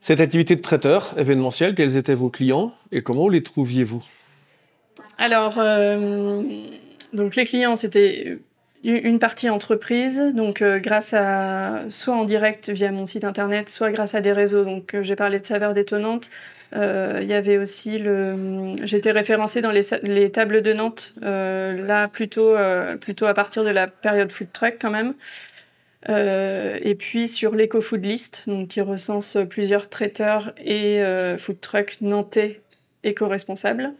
Cette 0.00 0.20
activité 0.20 0.56
de 0.56 0.60
traiteur 0.60 1.14
événementiel, 1.16 1.76
quels 1.76 1.96
étaient 1.96 2.14
vos 2.14 2.28
clients 2.28 2.74
et 2.90 3.02
comment 3.02 3.28
les 3.28 3.42
trouviez-vous? 3.44 4.02
Alors, 5.16 5.54
euh, 5.58 6.42
donc 7.12 7.36
les 7.36 7.44
clients, 7.44 7.76
c'était 7.76 8.38
une 8.82 9.20
partie 9.20 9.48
entreprise, 9.48 10.20
donc 10.34 10.60
euh, 10.60 10.80
grâce 10.80 11.14
à 11.14 11.82
soit 11.90 12.16
en 12.16 12.24
direct 12.24 12.70
via 12.70 12.90
mon 12.90 13.06
site 13.06 13.22
internet, 13.22 13.68
soit 13.68 13.92
grâce 13.92 14.16
à 14.16 14.20
des 14.20 14.32
réseaux. 14.32 14.64
Donc 14.64 14.96
j'ai 15.02 15.14
parlé 15.14 15.38
de 15.38 15.46
saveurs 15.46 15.74
détonnantes. 15.74 16.30
Euh, 16.74 17.18
Il 17.22 17.28
y 17.28 17.34
avait 17.34 17.58
aussi 17.58 17.98
le, 17.98 18.76
j'étais 18.84 19.10
référencée 19.10 19.60
dans 19.60 19.70
les, 19.70 20.30
tables 20.30 20.62
de 20.62 20.72
Nantes. 20.72 21.14
euh, 21.22 21.86
là 21.86 22.08
plutôt 22.08 22.56
euh, 22.56 22.96
plutôt 22.96 23.26
à 23.26 23.34
partir 23.34 23.64
de 23.64 23.70
la 23.70 23.86
période 23.86 24.32
food 24.32 24.48
truck 24.52 24.76
quand 24.80 24.90
même. 24.90 25.14
Et 26.08 26.94
puis 26.98 27.28
sur 27.28 27.54
l'Eco 27.54 27.80
Food 27.80 28.04
List, 28.04 28.44
donc 28.46 28.68
qui 28.68 28.80
recense 28.80 29.36
plusieurs 29.48 29.88
traiteurs 29.88 30.52
et 30.58 31.00
food 31.38 31.60
truck 31.60 31.98
nantais 32.00 32.60
éco-responsables. 33.04 33.92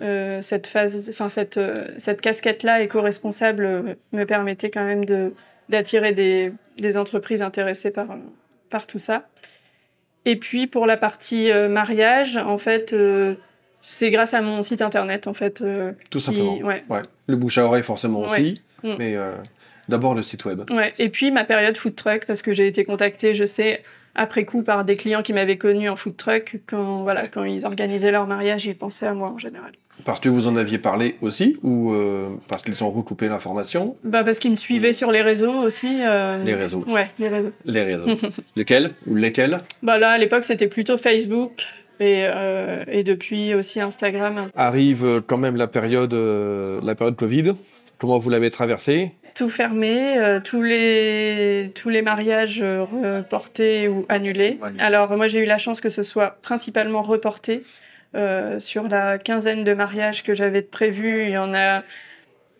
Cette 0.00 0.66
phase, 0.66 1.08
enfin 1.10 1.28
cette 1.28 1.60
cette 1.98 2.20
casquette-là 2.20 2.82
éco-responsable 2.82 3.96
me 4.12 4.24
permettait 4.24 4.70
quand 4.70 4.84
même 4.84 5.04
de 5.04 5.32
d'attirer 5.68 6.12
des, 6.12 6.52
des 6.76 6.98
entreprises 6.98 7.40
intéressées 7.40 7.92
par 7.92 8.08
par 8.68 8.86
tout 8.86 8.98
ça. 8.98 9.26
Et 10.24 10.36
puis 10.36 10.66
pour 10.66 10.86
la 10.86 10.96
partie 10.96 11.50
euh, 11.50 11.68
mariage, 11.68 12.36
en 12.36 12.58
fait, 12.58 12.92
euh, 12.92 13.34
c'est 13.82 14.10
grâce 14.10 14.34
à 14.34 14.40
mon 14.40 14.62
site 14.62 14.82
internet 14.82 15.26
en 15.26 15.34
fait. 15.34 15.60
euh, 15.62 15.92
Tout 16.10 16.18
qui- 16.18 16.24
simplement. 16.24 16.58
ouais. 16.58 16.84
Ouais. 16.88 17.02
Le 17.26 17.36
bouche 17.36 17.58
à 17.58 17.64
oreille, 17.66 17.82
forcément 17.82 18.20
Ouais. 18.22 18.28
aussi, 18.28 18.62
Mm. 18.84 18.94
mais 18.98 19.16
d'abord 19.88 20.14
le 20.14 20.22
site 20.22 20.44
web. 20.44 20.62
Ouais. 20.70 20.92
Et 20.98 21.08
puis 21.08 21.30
ma 21.30 21.44
période 21.44 21.76
food 21.76 21.96
truck 21.96 22.24
parce 22.26 22.42
que 22.42 22.52
j'ai 22.52 22.66
été 22.66 22.84
contactée, 22.84 23.34
je 23.34 23.44
sais, 23.44 23.82
après 24.14 24.44
coup 24.44 24.62
par 24.62 24.84
des 24.84 24.96
clients 24.96 25.22
qui 25.22 25.32
m'avaient 25.32 25.56
connu 25.58 25.88
en 25.88 25.96
food 25.96 26.16
truck 26.16 26.60
quand 26.66 26.98
voilà 26.98 27.28
quand 27.28 27.44
ils 27.44 27.64
organisaient 27.64 28.12
leur 28.12 28.26
mariage, 28.26 28.66
ils 28.66 28.76
pensaient 28.76 29.06
à 29.06 29.14
moi 29.14 29.28
en 29.30 29.38
général. 29.38 29.72
Parce 30.04 30.20
que 30.20 30.28
vous 30.28 30.46
en 30.48 30.56
aviez 30.56 30.78
parlé 30.78 31.16
aussi, 31.20 31.56
ou 31.62 31.92
euh, 31.92 32.28
parce 32.48 32.62
qu'ils 32.62 32.82
ont 32.82 32.90
recoupé 32.90 33.28
l'information 33.28 33.96
Bah 34.04 34.24
parce 34.24 34.38
qu'ils 34.38 34.50
me 34.50 34.56
suivaient 34.56 34.92
sur 34.92 35.12
les 35.12 35.22
réseaux 35.22 35.52
aussi. 35.52 35.98
euh, 36.02 36.42
Les 36.44 36.54
réseaux. 36.54 36.82
Ouais, 36.88 37.10
les 37.18 37.28
réseaux. 37.28 37.52
Les 37.64 37.82
réseaux. 37.82 38.06
Lequel 38.56 38.90
Ou 39.06 39.14
lesquels? 39.14 39.60
Bah 39.82 39.98
là 39.98 40.10
à 40.10 40.18
l'époque 40.18 40.44
c'était 40.44 40.66
plutôt 40.68 40.96
Facebook 40.98 41.62
et 42.00 42.24
euh, 42.26 42.84
et 42.90 43.02
depuis 43.04 43.54
aussi 43.54 43.80
Instagram. 43.80 44.48
Arrive 44.56 45.22
quand 45.26 45.38
même 45.38 45.56
la 45.56 45.66
période, 45.68 46.14
la 46.14 46.94
période 46.94 47.16
Covid. 47.16 47.52
Comment 47.98 48.18
vous 48.18 48.30
l'avez 48.30 48.50
traversée? 48.50 49.12
Tout 49.34 49.48
fermé, 49.48 50.16
tous 50.44 50.62
les 50.62 51.70
tous 51.74 51.88
les 51.88 52.02
mariages 52.02 52.62
reportés 52.62 53.88
ou. 53.88 54.04
Annulés. 54.08 54.58
Alors 54.78 55.16
moi 55.16 55.28
j'ai 55.28 55.38
eu 55.40 55.46
la 55.46 55.58
chance 55.58 55.80
que 55.80 55.88
ce 55.88 56.02
soit 56.02 56.38
principalement 56.42 57.02
reporté 57.02 57.62
Euh, 58.14 58.60
sur 58.60 58.88
la 58.88 59.18
quinzaine 59.18 59.64
de 59.64 59.72
mariages 59.72 60.22
que 60.22 60.34
j'avais 60.34 60.62
prévus. 60.62 61.24
Il 61.24 61.30
y 61.30 61.38
en 61.38 61.54
a 61.54 61.82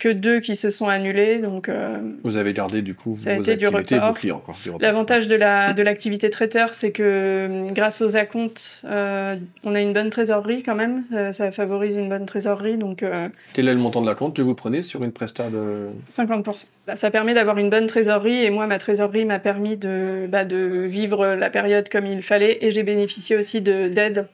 que 0.03 0.09
deux 0.09 0.41
qui 0.41 0.57
se 0.57 0.69
sont 0.69 0.89
annulés, 0.89 1.39
donc 1.39 1.69
euh, 1.69 1.97
Vous 2.25 2.37
avez 2.37 2.53
gardé 2.53 2.83
du 2.83 2.93
coup 2.93 3.15
Ça 3.19 3.31
a 3.31 3.35
vos 3.37 3.43
été 3.43 3.55
du 3.55 3.67
activités, 3.67 4.01
vos 4.01 4.13
clients. 4.13 4.43
L'avantage 4.81 5.29
de 5.29 5.37
la 5.37 5.75
de 5.75 5.83
l'activité 5.83 6.29
traiteur, 6.29 6.75
c'est 6.75 6.91
que 6.91 7.03
euh, 7.05 7.71
grâce 7.71 8.03
aux 8.03 8.17
acomptes, 8.17 8.81
euh, 8.85 9.37
on 9.63 9.77
a 9.77 9.81
une 9.81 9.93
bonne 9.93 10.11
trésorerie 10.11 10.65
quand 10.65 10.75
même. 10.75 11.05
Euh, 11.13 11.31
ça 11.31 11.53
favorise 11.53 11.95
une 11.95 12.09
bonne 12.09 12.27
trésorerie, 12.27 12.79
donc 12.79 13.05
euh, 13.05 13.29
Quel 13.53 13.69
est 13.69 13.75
le 13.75 13.79
montant 13.79 14.01
de 14.01 14.09
la 14.09 14.17
compte 14.17 14.35
que 14.35 14.43
vous 14.43 14.57
prenez 14.57 14.83
sur 14.83 15.05
une 15.05 15.13
presta 15.13 15.51
de... 15.51 15.87
50%. 16.11 16.67
Bah, 16.89 16.97
ça 16.97 17.13
permet 17.13 17.33
d'avoir 17.33 17.59
une 17.59 17.71
bonne 17.71 17.87
trésorerie 17.87 18.43
et 18.43 18.51
moi, 18.51 18.67
ma 18.67 18.81
trésorerie 18.81 19.25
m'a 19.25 19.39
permis 19.39 19.77
de, 19.77 20.27
bah, 20.29 20.45
de 20.45 20.57
vivre 20.85 21.25
la 21.37 21.49
période 21.49 21.89
comme 21.89 22.07
il 22.07 22.25
fallait 22.25 22.59
et 22.61 22.73
j'ai 22.73 22.83
bénéficié 22.83 23.37
aussi 23.37 23.61
de 23.61 23.87
d'aide. 23.87 24.27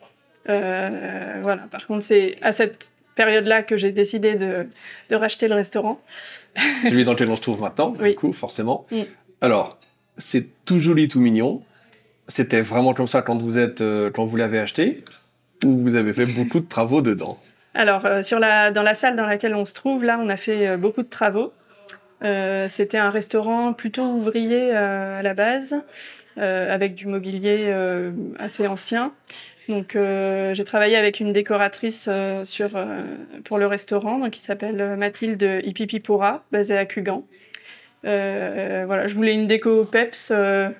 Euh, 0.48 1.38
voilà. 1.42 1.62
Par 1.70 1.86
contre, 1.86 2.04
c'est 2.04 2.36
à 2.42 2.52
cette 2.52 2.90
période-là 3.14 3.62
que 3.62 3.76
j'ai 3.76 3.92
décidé 3.92 4.36
de, 4.36 4.66
de 5.10 5.16
racheter 5.16 5.48
le 5.48 5.54
restaurant. 5.54 5.98
celui 6.82 7.04
dans 7.04 7.12
lequel 7.12 7.28
on 7.30 7.36
se 7.36 7.42
trouve 7.42 7.60
maintenant, 7.60 7.94
Oui. 8.00 8.10
du 8.10 8.14
coup, 8.16 8.32
forcément. 8.32 8.86
Mm. 8.90 9.02
Alors, 9.40 9.78
c'est 10.16 10.46
tout 10.64 10.78
joli, 10.78 11.08
tout 11.08 11.20
mignon. 11.20 11.62
C'était 12.26 12.60
vraiment 12.60 12.92
comme 12.92 13.06
ça 13.06 13.22
quand 13.22 13.40
vous 13.40 13.58
êtes, 13.58 13.80
euh, 13.80 14.10
quand 14.10 14.26
vous 14.26 14.36
l'avez 14.36 14.58
acheté, 14.58 15.04
ou 15.64 15.78
vous 15.78 15.96
avez 15.96 16.12
fait 16.12 16.26
beaucoup 16.26 16.60
de 16.60 16.68
travaux 16.68 17.00
dedans? 17.02 17.38
Alors, 17.74 18.04
euh, 18.06 18.22
sur 18.22 18.38
la, 18.38 18.70
dans 18.70 18.82
la 18.82 18.94
salle 18.94 19.16
dans 19.16 19.26
laquelle 19.26 19.54
on 19.54 19.64
se 19.64 19.74
trouve, 19.74 20.04
là, 20.04 20.18
on 20.20 20.28
a 20.28 20.36
fait 20.36 20.68
euh, 20.68 20.76
beaucoup 20.76 21.02
de 21.02 21.08
travaux. 21.08 21.52
C'était 22.66 22.98
un 22.98 23.10
restaurant 23.10 23.72
plutôt 23.72 24.02
ouvrier 24.02 24.72
à 24.72 25.22
la 25.22 25.34
base, 25.34 25.76
avec 26.38 26.94
du 26.94 27.06
mobilier 27.06 27.66
euh, 27.68 28.10
assez 28.38 28.66
ancien. 28.66 29.12
Donc, 29.68 29.96
euh, 29.96 30.54
j'ai 30.54 30.64
travaillé 30.64 30.96
avec 30.96 31.20
une 31.20 31.32
décoratrice 31.32 32.08
euh, 32.10 32.44
sur, 32.44 32.70
euh, 32.74 33.02
pour 33.44 33.58
le 33.58 33.66
restaurant, 33.66 34.18
donc, 34.18 34.30
qui 34.30 34.40
s'appelle 34.40 34.80
euh, 34.80 34.96
Mathilde 34.96 35.60
Ipipipura, 35.64 36.44
basée 36.52 36.78
à 36.78 36.86
Cugan. 36.86 37.26
Euh, 38.04 38.84
voilà, 38.86 39.08
je 39.08 39.14
voulais 39.14 39.34
une 39.34 39.46
déco 39.46 39.84
peps. 39.84 40.30
euh, 40.34 40.70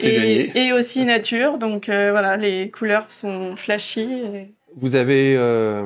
et, 0.00 0.50
et 0.68 0.72
aussi 0.72 1.04
nature, 1.04 1.58
donc 1.58 1.90
euh, 1.90 2.10
voilà, 2.12 2.38
les 2.38 2.70
couleurs 2.70 3.04
sont 3.12 3.56
flashy. 3.56 4.00
et- 4.00 4.50
Vous 4.76 4.96
avez 4.96 5.34
euh, 5.36 5.84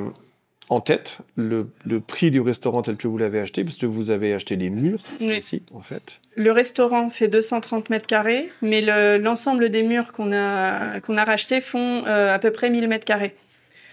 en 0.68 0.80
tête 0.80 1.18
le, 1.36 1.68
le 1.84 2.00
prix 2.00 2.30
du 2.30 2.40
restaurant 2.40 2.82
tel 2.82 2.96
que 2.96 3.06
vous 3.08 3.18
l'avez 3.18 3.40
acheté, 3.40 3.62
parce 3.64 3.76
que 3.76 3.86
vous 3.86 4.10
avez 4.10 4.34
acheté 4.34 4.56
les 4.56 4.68
murs 4.70 4.98
Oui. 5.20 5.36
ici, 5.36 5.62
en 5.74 5.80
fait. 5.80 6.20
Le 6.34 6.50
restaurant 6.52 7.08
fait 7.08 7.28
230 7.28 7.88
mètres 7.90 8.06
carrés, 8.06 8.50
mais 8.62 8.80
le- 8.80 9.18
l'ensemble 9.18 9.68
des 9.70 9.82
murs 9.82 10.12
qu'on 10.12 10.32
a, 10.32 11.00
qu'on 11.00 11.16
a 11.16 11.24
rachetés 11.24 11.60
font 11.60 12.04
euh, 12.06 12.34
à 12.34 12.38
peu 12.38 12.50
près 12.50 12.68
1000 12.70 12.88
mètres 12.88 13.04
carrés. 13.04 13.34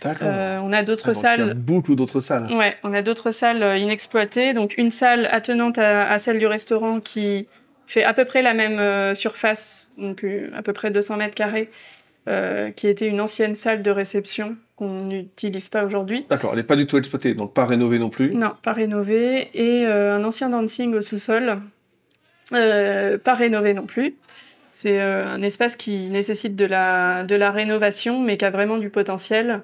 D'accord. 0.01 0.27
Euh, 0.29 0.59
on 0.61 0.73
a 0.73 0.83
d'autres 0.83 1.09
Ah, 1.09 1.13
donc 1.13 1.21
Il 1.21 1.25
y 1.25 1.27
a 1.27 1.37
salles. 1.37 1.53
beaucoup 1.53 1.95
d'autres 1.95 2.19
salles. 2.19 2.51
Ouais, 2.51 2.75
on 2.83 2.93
a 2.93 3.01
d'autres 3.01 3.31
salles 3.31 3.63
euh, 3.63 3.77
inexploitées. 3.77 4.53
Donc 4.53 4.75
une 4.77 4.91
salle 4.91 5.27
attenante 5.31 5.77
à, 5.77 6.09
à 6.09 6.17
celle 6.19 6.39
du 6.39 6.47
restaurant 6.47 6.99
qui 6.99 7.47
fait 7.87 8.03
à 8.03 8.13
peu 8.13 8.25
près 8.25 8.41
la 8.41 8.53
même 8.53 8.79
euh, 8.79 9.15
surface, 9.15 9.91
donc 9.97 10.25
à 10.55 10.61
peu 10.61 10.73
près 10.73 10.89
200 10.91 11.17
mètres 11.17 11.35
carrés, 11.35 11.69
qui 12.75 12.87
était 12.87 13.07
une 13.07 13.19
ancienne 13.21 13.53
salle 13.55 13.81
de 13.83 13.91
réception 13.91 14.55
qu'on 14.75 15.03
n'utilise 15.05 15.69
pas 15.69 15.83
aujourd'hui. 15.85 16.25
D'accord, 16.29 16.51
elle 16.53 16.57
n'est 16.57 16.63
pas 16.63 16.75
du 16.75 16.87
tout 16.87 16.97
exploitée, 16.97 17.33
donc 17.33 17.53
pas 17.53 17.65
rénovée 17.65 17.99
non 17.99 18.09
plus. 18.09 18.33
Non, 18.33 18.51
pas 18.63 18.73
rénové. 18.73 19.49
Et 19.53 19.85
euh, 19.85 20.15
un 20.15 20.23
ancien 20.23 20.49
dancing 20.49 20.93
au 20.95 21.01
sous-sol, 21.01 21.59
euh, 22.53 23.17
pas 23.17 23.35
rénové 23.35 23.73
non 23.73 23.85
plus. 23.85 24.15
C'est 24.71 24.99
euh, 24.99 25.27
un 25.27 25.41
espace 25.43 25.75
qui 25.75 26.09
nécessite 26.09 26.55
de 26.55 26.65
la, 26.65 27.23
de 27.23 27.35
la 27.35 27.51
rénovation, 27.51 28.19
mais 28.19 28.37
qui 28.37 28.45
a 28.45 28.49
vraiment 28.49 28.77
du 28.77 28.89
potentiel. 28.89 29.61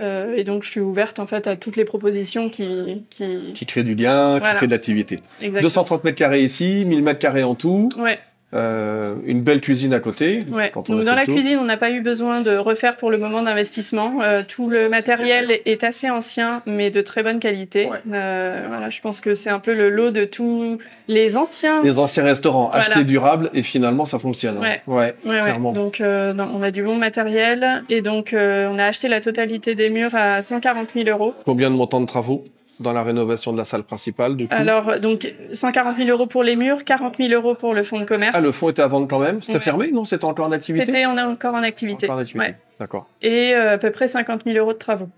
Et 0.00 0.44
donc, 0.44 0.62
je 0.62 0.70
suis 0.70 0.78
ouverte 0.80 1.18
en 1.18 1.26
fait 1.26 1.48
à 1.48 1.56
toutes 1.56 1.74
les 1.74 1.84
propositions 1.84 2.50
qui. 2.50 3.04
qui... 3.10 3.52
Qui 3.52 3.66
crée 3.66 3.82
du 3.82 3.96
lien, 3.96 4.34
qui 4.34 4.38
Voilà. 4.38 4.54
crée 4.54 4.66
de 4.68 4.70
l'activité. 4.70 5.16
Exactement. 5.40 5.60
230 5.60 6.04
mètres 6.04 6.16
carrés 6.16 6.42
ici, 6.44 6.84
1000 6.86 7.02
mètres 7.02 7.18
carrés 7.18 7.42
en 7.42 7.56
tout, 7.56 7.88
Ouais, 7.98 8.20
euh, 8.54 9.14
une 9.26 9.42
belle 9.42 9.60
cuisine 9.60 9.92
à 9.92 10.00
côté. 10.00 10.44
ouais. 10.52 10.70
Quand 10.72 10.88
on 10.88 10.94
a 10.94 10.96
Donc, 10.96 11.04
dans 11.06 11.14
la 11.14 11.24
cuisine, 11.24 11.58
on 11.58 11.64
n'a 11.64 11.76
pas 11.76 11.90
eu 11.90 12.00
besoin 12.00 12.40
de 12.40 12.56
refaire 12.56 12.96
pour 12.96 13.10
le 13.10 13.18
moment 13.18 13.42
d'investissement. 13.42 14.20
Euh, 14.22 14.42
tout 14.46 14.70
le 14.70 14.88
matériel 14.88 15.58
est 15.66 15.84
assez 15.84 16.08
ancien, 16.08 16.62
mais 16.64 16.90
de 16.90 17.00
très 17.02 17.22
bonne 17.22 17.40
qualité. 17.40 17.86
Ouais. 17.86 17.98
Euh, 18.14 18.64
voilà, 18.68 18.88
je 18.88 19.00
pense 19.00 19.20
que 19.20 19.34
c'est 19.34 19.50
un 19.50 19.58
peu 19.58 19.74
le 19.74 19.90
lot 19.90 20.10
de 20.10 20.24
tous 20.24 20.78
les 21.08 21.36
anciens 21.36 21.82
Les 21.82 21.98
anciens 21.98 22.24
restaurants, 22.24 22.68
Voilà. 22.68 22.80
achetés 22.86 23.04
durables 23.04 23.50
et 23.52 23.62
finalement 23.62 24.04
ça 24.06 24.18
fonctionne. 24.18 24.58
hein. 24.62 24.76
Ouais. 24.86 25.14
clairement. 25.22 25.72
Donc, 25.72 26.00
euh, 26.00 26.32
non, 26.32 26.48
on 26.54 26.62
a 26.62 26.70
du 26.70 26.82
bon 26.82 26.94
matériel 26.96 27.82
et 27.90 28.00
donc 28.00 28.32
euh, 28.32 28.68
on 28.72 28.78
a 28.78 28.84
acheté 28.84 29.08
la 29.08 29.20
totalité 29.20 29.74
des 29.74 29.90
murs 29.90 30.14
à 30.14 30.40
140 30.40 30.92
000 30.94 31.08
euros. 31.10 31.34
Combien 31.44 31.70
de 31.70 31.76
montants 31.76 32.00
de 32.00 32.06
travaux? 32.06 32.44
Dans 32.80 32.92
la 32.92 33.02
rénovation 33.02 33.52
de 33.52 33.58
la 33.58 33.64
salle 33.64 33.82
principale 33.82 34.36
du 34.36 34.46
coup 34.48 34.54
Alors, 34.56 34.98
donc 35.00 35.32
140 35.52 35.96
000 35.96 36.08
euros 36.10 36.26
pour 36.26 36.42
les 36.44 36.56
murs, 36.56 36.84
40 36.84 37.16
000 37.18 37.32
euros 37.32 37.54
pour 37.54 37.74
le 37.74 37.82
fonds 37.82 38.00
de 38.00 38.04
commerce. 38.04 38.34
Ah, 38.36 38.40
le 38.40 38.52
fonds 38.52 38.68
était 38.70 38.82
à 38.82 38.86
vendre 38.88 39.08
quand 39.08 39.18
même? 39.18 39.42
C'était 39.42 39.54
Ouais. 39.58 39.60
fermé? 39.64 39.90
Non, 39.92 40.04
c'était 40.04 40.24
encore 40.24 40.46
en 40.46 40.52
activité? 40.52 40.84
C'était 40.86 41.06
on 41.06 41.16
est 41.16 41.22
encore 41.22 41.54
en 41.54 41.62
activité. 41.62 42.06
Encore 42.06 42.16
en 42.18 42.20
activité. 42.20 42.48
Ouais. 42.50 42.56
D'accord. 42.78 43.06
Et 43.22 43.54
euh, 43.54 43.74
à 43.74 43.78
peu 43.78 43.90
près 43.90 44.06
50 44.08 44.42
000 44.44 44.56
euros 44.58 44.72
de 44.72 44.78
travaux. 44.78 45.08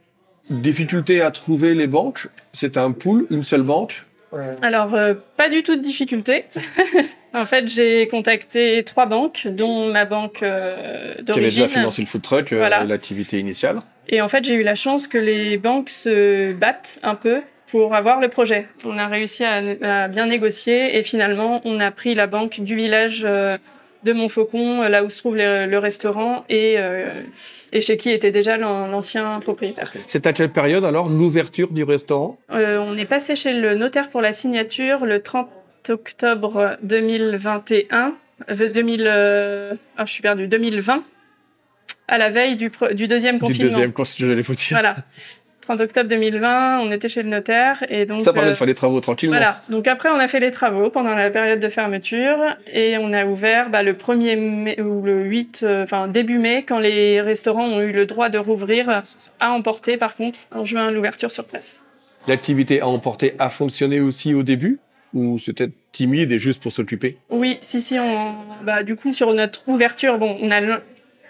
Difficulté 0.48 1.20
à 1.22 1.30
trouver 1.30 1.74
les 1.74 1.86
banques? 1.86 2.26
C'était 2.52 2.80
un 2.80 2.90
pool, 2.92 3.26
une 3.30 3.44
seule 3.44 3.62
banque? 3.62 4.04
Alors, 4.62 4.94
euh, 4.94 5.14
pas 5.36 5.48
du 5.48 5.62
tout 5.62 5.74
de 5.76 5.80
difficulté. 5.82 6.44
en 7.34 7.44
fait, 7.46 7.66
j'ai 7.68 8.06
contacté 8.08 8.82
trois 8.84 9.06
banques, 9.06 9.46
dont 9.48 9.92
ma 9.92 10.04
banque 10.04 10.42
euh, 10.42 11.14
qui 11.14 11.30
avait 11.32 11.40
déjà 11.42 11.58
d'origine. 11.62 11.68
financé 11.68 12.02
le 12.02 12.06
food 12.06 12.22
truck, 12.22 12.52
euh, 12.52 12.58
Voilà. 12.58 12.84
l'activité 12.84 13.38
initiale. 13.40 13.80
Et 14.10 14.20
en 14.20 14.28
fait, 14.28 14.44
j'ai 14.44 14.54
eu 14.54 14.62
la 14.62 14.74
chance 14.74 15.06
que 15.08 15.18
les 15.18 15.56
banques 15.56 15.88
se 15.88 16.52
battent 16.52 16.98
un 17.02 17.14
peu 17.14 17.40
pour 17.70 17.94
avoir 17.94 18.20
le 18.20 18.28
projet. 18.28 18.66
On 18.84 18.98
a 18.98 19.06
réussi 19.06 19.44
à, 19.44 19.62
à 19.82 20.08
bien 20.08 20.26
négocier 20.26 20.98
et 20.98 21.02
finalement, 21.04 21.60
on 21.64 21.78
a 21.80 21.90
pris 21.92 22.14
la 22.16 22.26
banque 22.26 22.58
du 22.60 22.74
village 22.74 23.22
euh, 23.24 23.56
de 24.02 24.12
Montfaucon, 24.12 24.82
euh, 24.82 24.88
là 24.88 25.04
où 25.04 25.10
se 25.10 25.18
trouve 25.20 25.36
le, 25.36 25.66
le 25.66 25.78
restaurant 25.78 26.44
et, 26.48 26.74
euh, 26.78 27.06
et 27.72 27.80
chez 27.80 27.96
qui 27.96 28.10
était 28.10 28.32
déjà 28.32 28.56
l'an- 28.56 28.88
l'ancien 28.88 29.38
propriétaire. 29.38 29.92
C'est 30.08 30.26
à 30.26 30.32
quelle 30.32 30.50
période 30.50 30.84
alors 30.84 31.08
l'ouverture 31.08 31.70
du 31.70 31.84
restaurant? 31.84 32.36
Euh, 32.52 32.78
on 32.84 32.96
est 32.96 33.04
passé 33.04 33.36
chez 33.36 33.52
le 33.52 33.76
notaire 33.76 34.10
pour 34.10 34.22
la 34.22 34.32
signature 34.32 35.04
le 35.06 35.22
30 35.22 35.48
octobre 35.90 36.76
2021, 36.82 38.14
euh, 38.50 38.68
2000, 38.68 39.04
euh, 39.06 39.74
ah, 39.96 40.04
je 40.06 40.12
suis 40.12 40.22
perdu, 40.22 40.48
2020, 40.48 41.04
à 42.10 42.18
la 42.18 42.28
veille 42.28 42.56
du, 42.56 42.70
du 42.92 43.08
deuxième 43.08 43.36
Du 43.36 43.40
confinement. 43.42 43.70
deuxième, 43.70 43.92
quand 43.92 44.04
j'allais 44.18 44.42
vous 44.42 44.54
dire. 44.54 44.68
Voilà. 44.72 44.96
30 45.62 45.80
octobre 45.82 46.08
2020, 46.08 46.80
on 46.80 46.90
était 46.90 47.08
chez 47.08 47.22
le 47.22 47.28
notaire 47.28 47.84
et 47.88 48.04
donc 48.04 48.22
Ça 48.24 48.32
permet 48.32 48.48
euh, 48.48 48.52
de 48.52 48.56
faire 48.56 48.66
les 48.66 48.74
travaux 48.74 48.98
tranquillement. 49.00 49.36
voilà. 49.36 49.62
Donc 49.68 49.86
après 49.86 50.08
on 50.08 50.16
a 50.18 50.26
fait 50.26 50.40
les 50.40 50.50
travaux 50.50 50.90
pendant 50.90 51.14
la 51.14 51.30
période 51.30 51.60
de 51.60 51.68
fermeture 51.68 52.38
et 52.72 52.96
on 52.98 53.12
a 53.12 53.24
ouvert 53.24 53.70
bah, 53.70 53.82
le 53.84 53.92
1er 53.92 54.36
mai 54.36 54.80
ou 54.80 55.02
le 55.02 55.22
8 55.22 55.60
euh, 55.62 55.84
enfin 55.84 56.08
début 56.08 56.38
mai 56.38 56.64
quand 56.66 56.80
les 56.80 57.20
restaurants 57.20 57.66
ont 57.68 57.80
eu 57.82 57.92
le 57.92 58.06
droit 58.06 58.30
de 58.30 58.38
rouvrir 58.38 59.02
à 59.38 59.50
emporter 59.52 59.96
par 59.96 60.16
contre 60.16 60.40
en 60.50 60.64
juin 60.64 60.90
l'ouverture 60.90 61.30
sur 61.30 61.44
place. 61.44 61.84
L'activité 62.26 62.80
à 62.80 62.88
emporter 62.88 63.34
a 63.38 63.48
fonctionné 63.48 64.00
aussi 64.00 64.34
au 64.34 64.42
début 64.42 64.80
Ou 65.14 65.38
c'était 65.38 65.70
timide 65.92 66.32
et 66.32 66.38
juste 66.40 66.60
pour 66.62 66.72
s'occuper? 66.72 67.16
Oui, 67.28 67.58
si 67.60 67.80
si 67.80 67.96
on 67.98 68.32
bah 68.64 68.82
du 68.82 68.96
coup 68.96 69.12
sur 69.12 69.32
notre 69.34 69.62
ouverture 69.68 70.18
bon, 70.18 70.36
on 70.40 70.50
a 70.50 70.60
le- 70.60 70.80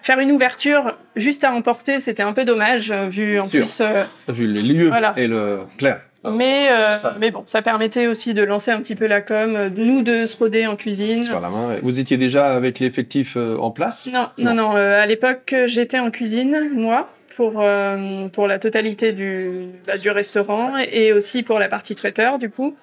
faire 0.03 0.19
une 0.19 0.31
ouverture 0.33 0.97
juste 1.17 1.45
à 1.45 1.53
emporter, 1.53 2.01
c'était 2.01 2.23
un 2.23 2.33
peu 2.33 2.45
dommage 2.45 2.91
euh, 2.91 3.07
vu 3.09 3.39
en 3.41 3.45
Sûr. 3.45 3.63
plus 3.63 3.81
euh, 3.81 4.05
Vu 4.29 4.47
les 4.47 4.63
lieux 4.63 4.89
Voilà. 4.89 5.13
et 5.17 5.27
le... 5.29 5.61
Claire. 5.79 6.01
Mais, 6.23 6.69
euh, 6.71 6.97
mais 7.19 7.31
bon, 7.31 7.45
ça 7.47 7.63
permettait 7.63 8.07
aussi 8.07 8.35
de 8.35 8.43
lancer 8.43 8.71
un 8.71 8.79
petit 8.81 8.95
peu 8.95 9.07
la 9.07 9.23
com, 9.23 9.55
euh, 9.57 9.71
nous 9.75 10.03
de 10.03 10.27
se 10.27 10.37
roder 10.37 10.67
en 10.67 10.77
cuisine. 10.77 11.25
Sur 11.25 11.41
la 11.41 11.49
main. 11.49 11.77
Vous 11.83 11.99
étiez 11.99 12.19
déjà 12.19 12.53
avec 12.55 12.79
l'effectif 12.79 13.39
euh, 13.39 13.57
en 13.57 13.71
place 13.71 14.07
Non, 14.13 14.29
non, 14.37 14.53
non. 14.53 14.77
euh, 14.77 15.01
à 15.03 15.07
l'époque, 15.07 15.55
j'étais 15.65 15.99
en 15.99 16.11
cuisine, 16.11 16.73
moi, 16.75 17.09
pour 17.37 17.55
euh, 17.63 18.29
pour 18.29 18.49
la 18.49 18.59
totalité 18.59 19.13
du 19.15 19.69
bah, 19.87 19.97
du 19.97 20.11
restaurant 20.11 20.77
et 20.77 21.15
aussi 21.15 21.43
pour 21.43 21.59
la 21.59 21.69
partie 21.69 21.95
traiteur 21.95 22.39
du 22.39 22.51
coup. 22.51 22.77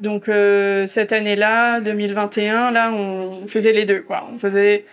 Donc 0.00 0.28
euh, 0.28 0.86
cette 0.88 1.12
année-là, 1.12 1.80
2021, 1.80 2.72
là 2.72 2.90
on 2.92 3.46
faisait 3.46 3.70
les 3.72 3.84
deux 3.84 4.00
quoi. 4.00 4.28
On 4.34 4.38
faisait 4.40 4.84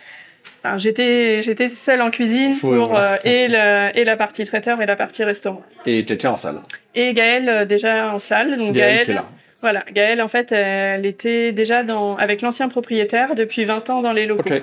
enfin, 0.64 0.78
j'étais 0.78 1.42
j'étais 1.42 1.68
seule 1.68 2.02
en 2.02 2.10
cuisine 2.10 2.54
Faut- 2.54 2.74
pour 2.74 2.88
voilà. 2.88 3.12
euh, 3.12 3.16
et 3.24 3.48
le, 3.48 3.98
et 3.98 4.04
la 4.04 4.16
partie 4.16 4.44
traiteur 4.44 4.80
et 4.82 4.86
la 4.86 4.96
partie 4.96 5.24
restaurant. 5.24 5.62
Et 5.86 6.04
t'étais 6.04 6.28
en 6.28 6.36
salle. 6.36 6.60
Et 6.94 7.12
Gaëlle 7.14 7.48
euh, 7.48 7.64
déjà 7.64 8.12
en 8.12 8.18
salle. 8.18 8.56
Donc 8.56 8.74
Gaëlle 8.74 8.94
Gaëlle, 8.94 9.02
était 9.02 9.12
là. 9.14 9.24
voilà, 9.60 9.84
Gaëlle 9.92 10.22
en 10.22 10.28
fait 10.28 10.52
elle 10.52 11.06
était 11.06 11.52
déjà 11.52 11.82
dans 11.84 12.16
avec 12.16 12.42
l'ancien 12.42 12.68
propriétaire 12.68 13.34
depuis 13.34 13.64
20 13.64 13.90
ans 13.90 14.02
dans 14.02 14.12
les 14.12 14.26
locaux. 14.26 14.42
Ok. 14.46 14.62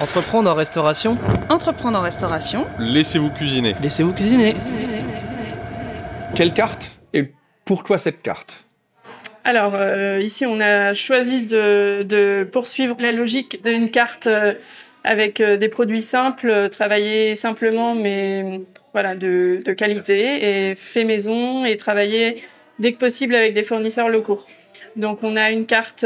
Entreprendre 0.00 0.50
en 0.50 0.54
restauration, 0.54 1.16
Entreprendre 1.48 1.98
en 1.98 2.02
restauration. 2.02 2.66
Laissez-vous 2.78 3.30
cuisiner. 3.30 3.74
laissez-vous 3.82 4.12
cuisiner. 4.12 4.54
Quelle 6.34 6.52
carte 6.52 6.92
et 7.14 7.32
pourquoi 7.64 7.96
cette 7.96 8.20
carte? 8.20 8.65
Alors 9.46 9.76
euh, 9.76 10.18
ici, 10.20 10.44
on 10.44 10.58
a 10.58 10.92
choisi 10.92 11.42
de, 11.42 12.42
poursuivre 12.50 12.96
la 12.98 13.12
logique 13.12 13.62
d'une 13.62 13.92
carte 13.92 14.26
euh, 14.26 14.54
avec 15.04 15.40
euh, 15.40 15.56
des 15.56 15.68
produits 15.68 16.02
simples, 16.02 16.50
euh, 16.50 16.68
travailler 16.68 17.36
simplement, 17.36 17.94
mais 17.94 18.62
voilà, 18.92 19.14
de, 19.14 19.62
de 19.64 19.72
qualité 19.72 20.70
et 20.70 20.74
fait 20.74 21.04
maison 21.04 21.64
et 21.64 21.76
travailler 21.76 22.42
dès 22.80 22.92
que 22.92 22.98
possible 22.98 23.36
avec 23.36 23.54
des 23.54 23.62
fournisseurs 23.62 24.08
locaux. 24.08 24.42
Donc 24.96 25.22
on 25.22 25.36
a 25.36 25.52
une 25.52 25.64
carte 25.64 26.04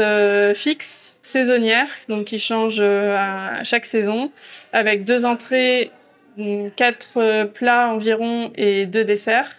fixe 0.53 1.17
saisonnière, 1.23 1.87
donc 2.09 2.25
qui 2.25 2.37
change 2.37 2.79
à 2.79 3.63
chaque 3.63 3.87
saison, 3.87 4.31
avec 4.71 5.03
deux 5.03 5.25
entrées, 5.25 5.89
hum, 6.37 6.69
quatre 6.75 7.45
plats 7.55 7.89
environ 7.89 8.51
et 8.55 8.85
deux 8.85 9.03
desserts. 9.03 9.51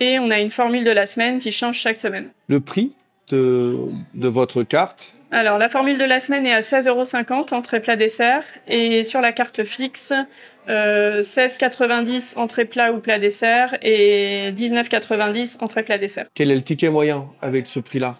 Et 0.00 0.18
on 0.18 0.30
a 0.30 0.38
une 0.38 0.50
formule 0.50 0.84
de 0.84 0.90
la 0.90 1.06
semaine 1.06 1.38
qui 1.38 1.52
change 1.52 1.78
chaque 1.78 1.96
semaine. 1.96 2.28
Le 2.48 2.60
prix 2.60 2.92
de, 3.30 3.76
de 4.14 4.28
votre 4.28 4.62
carte 4.62 5.12
Alors, 5.30 5.58
la 5.58 5.68
formule 5.68 5.98
de 5.98 6.04
la 6.04 6.20
semaine 6.20 6.46
est 6.46 6.54
à 6.54 6.60
16,50 6.60 7.52
entrée 7.54 7.80
plat 7.80 7.96
dessert. 7.96 8.44
Et 8.68 9.04
sur 9.04 9.20
la 9.20 9.32
carte 9.32 9.64
fixe, 9.64 10.12
euh, 10.68 11.22
16,90 11.22 12.38
entrée 12.38 12.64
plat 12.64 12.92
ou 12.92 13.00
plat 13.00 13.18
dessert 13.18 13.76
et 13.82 14.52
19,90 14.52 15.62
entrée 15.62 15.82
plat 15.82 15.98
dessert. 15.98 16.26
Quel 16.34 16.50
est 16.50 16.54
le 16.54 16.62
ticket 16.62 16.90
moyen 16.90 17.26
avec 17.42 17.66
ce 17.66 17.80
prix-là? 17.80 18.18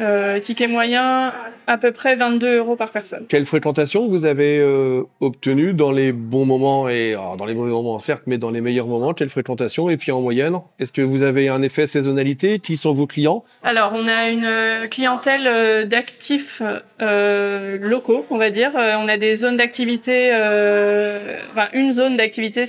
Euh, 0.00 0.38
ticket 0.38 0.68
moyen, 0.68 1.32
à 1.66 1.76
peu 1.76 1.90
près 1.92 2.14
22 2.14 2.58
euros 2.58 2.76
par 2.76 2.90
personne. 2.90 3.26
Quelle 3.28 3.46
fréquentation 3.46 4.06
vous 4.08 4.26
avez 4.26 4.58
euh, 4.60 5.02
obtenue 5.20 5.72
dans 5.74 5.90
les 5.90 6.12
bons 6.12 6.44
moments 6.44 6.88
et 6.88 7.14
alors, 7.14 7.36
dans 7.36 7.46
les 7.46 7.54
mauvais 7.54 7.70
moments 7.72 7.98
certes, 7.98 8.22
mais 8.26 8.38
dans 8.38 8.50
les 8.50 8.60
meilleurs 8.60 8.86
moments 8.86 9.12
Quelle 9.12 9.28
fréquentation? 9.28 9.90
Et 9.90 9.96
puis 9.96 10.12
en 10.12 10.20
moyenne 10.20 10.56
Est-ce 10.78 10.92
que 10.92 11.02
vous 11.02 11.22
avez 11.24 11.48
un 11.48 11.62
effet 11.62 11.86
saisonnalité? 11.86 12.58
Qui 12.60 12.76
sont 12.76 12.94
vos 12.94 13.06
clients? 13.06 13.42
Alors, 13.64 13.92
on 13.94 14.06
a 14.06 14.28
une 14.28 14.44
euh, 14.44 14.86
clientèle 14.86 15.46
euh, 15.46 15.84
d'actifs 15.84 16.62
euh, 17.02 17.78
locaux, 17.80 18.24
on 18.30 18.38
va 18.38 18.50
dire. 18.50 18.70
Euh, 18.76 18.94
on 18.98 19.08
a 19.08 19.16
des 19.16 19.34
zones 19.36 19.56
d'activité, 19.56 20.30
euh, 20.32 21.38
enfin 21.52 21.68
une 21.72 21.92
zone 21.92 22.16
d'activité, 22.16 22.64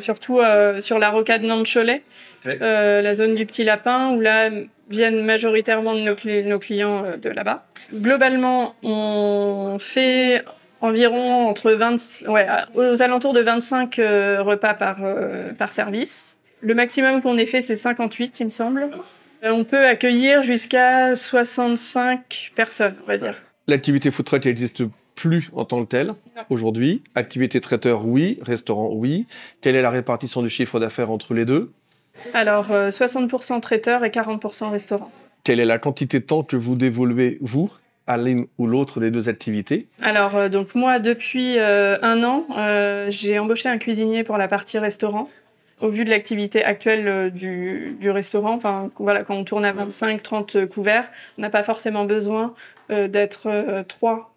surtout 0.00 0.40
euh, 0.40 0.80
sur 0.80 0.98
la 0.98 1.10
rocade 1.10 1.42
Nantes-Cholet, 1.42 2.02
Ouais. 2.46 2.58
euh, 2.60 3.00
la 3.00 3.14
zone 3.14 3.34
du 3.36 3.46
Petit 3.46 3.64
Lapin, 3.64 4.10
où 4.10 4.20
là 4.20 4.50
viennent 4.88 5.24
majoritairement 5.24 5.94
de 5.94 6.00
nos, 6.00 6.14
cli- 6.14 6.46
nos 6.46 6.58
clients 6.58 7.04
euh, 7.04 7.16
de 7.16 7.28
là-bas. 7.30 7.66
Globalement, 7.92 8.74
on 8.82 9.76
fait 9.80 10.42
environ 10.80 11.48
entre 11.48 11.72
20, 11.72 12.28
ouais, 12.28 12.46
aux 12.74 13.02
alentours 13.02 13.32
de 13.32 13.40
25 13.40 13.98
euh, 13.98 14.42
repas 14.42 14.74
par, 14.74 14.98
euh, 15.02 15.52
par 15.54 15.72
service. 15.72 16.38
Le 16.60 16.74
maximum 16.74 17.22
qu'on 17.22 17.36
ait 17.38 17.46
fait, 17.46 17.60
c'est 17.60 17.76
58, 17.76 18.40
il 18.40 18.44
me 18.44 18.50
semble. 18.50 18.90
Euh, 19.44 19.50
On 19.50 19.64
peut 19.64 19.86
accueillir 19.86 20.42
jusqu'à 20.42 21.14
65 21.16 22.52
personnes, 22.54 22.94
on 23.04 23.06
va 23.06 23.18
dire. 23.18 23.34
L'activité 23.66 24.10
food 24.10 24.26
truck 24.26 24.44
n'existe 24.44 24.82
plus 25.14 25.50
en 25.54 25.64
tant 25.64 25.82
que 25.84 25.88
telle 25.88 26.12
aujourd'hui. 26.50 27.02
Activité 27.14 27.60
traiteur, 27.60 28.04
oui. 28.06 28.38
Restaurant, 28.42 28.90
oui. 28.92 29.26
Quelle 29.60 29.76
est 29.76 29.82
la 29.82 29.90
répartition 29.90 30.42
du 30.42 30.48
chiffre 30.48 30.80
d'affaires 30.80 31.10
entre 31.10 31.34
les 31.34 31.44
deux? 31.44 31.70
Alors, 32.32 32.70
euh, 32.70 32.90
60% 32.90 33.60
traiteur 33.60 34.04
et 34.04 34.10
40% 34.10 34.70
restaurant. 34.70 35.10
Quelle 35.44 35.60
est 35.60 35.64
la 35.64 35.78
quantité 35.78 36.20
de 36.20 36.24
temps 36.24 36.42
que 36.42 36.56
vous 36.56 36.74
dévolvez, 36.74 37.38
vous, 37.40 37.70
à 38.06 38.16
l'une 38.16 38.46
ou 38.58 38.66
l'autre 38.66 39.00
des 39.00 39.10
deux 39.10 39.28
activités? 39.28 39.88
Alors, 40.02 40.36
euh, 40.36 40.48
donc 40.48 40.74
moi, 40.74 40.98
depuis 40.98 41.58
euh, 41.58 41.98
un 42.02 42.22
an, 42.24 42.46
euh, 42.58 43.10
j'ai 43.10 43.38
embauché 43.38 43.68
un 43.68 43.78
cuisinier 43.78 44.24
pour 44.24 44.38
la 44.38 44.48
partie 44.48 44.78
restaurant. 44.78 45.28
Au 45.80 45.88
vu 45.88 46.04
de 46.04 46.10
l'activité 46.10 46.64
actuelle 46.64 47.08
euh, 47.08 47.30
du, 47.30 47.96
du 48.00 48.10
restaurant, 48.10 48.54
enfin 48.54 48.90
voilà, 48.98 49.24
quand 49.24 49.34
on 49.34 49.44
tourne 49.44 49.64
à 49.64 49.72
25-30 49.72 50.66
couverts, 50.66 51.10
on 51.36 51.42
n'a 51.42 51.50
pas 51.50 51.62
forcément 51.64 52.04
besoin 52.04 52.54
euh, 52.90 53.08
d'être 53.08 53.46
euh, 53.46 53.82
trois 53.82 54.33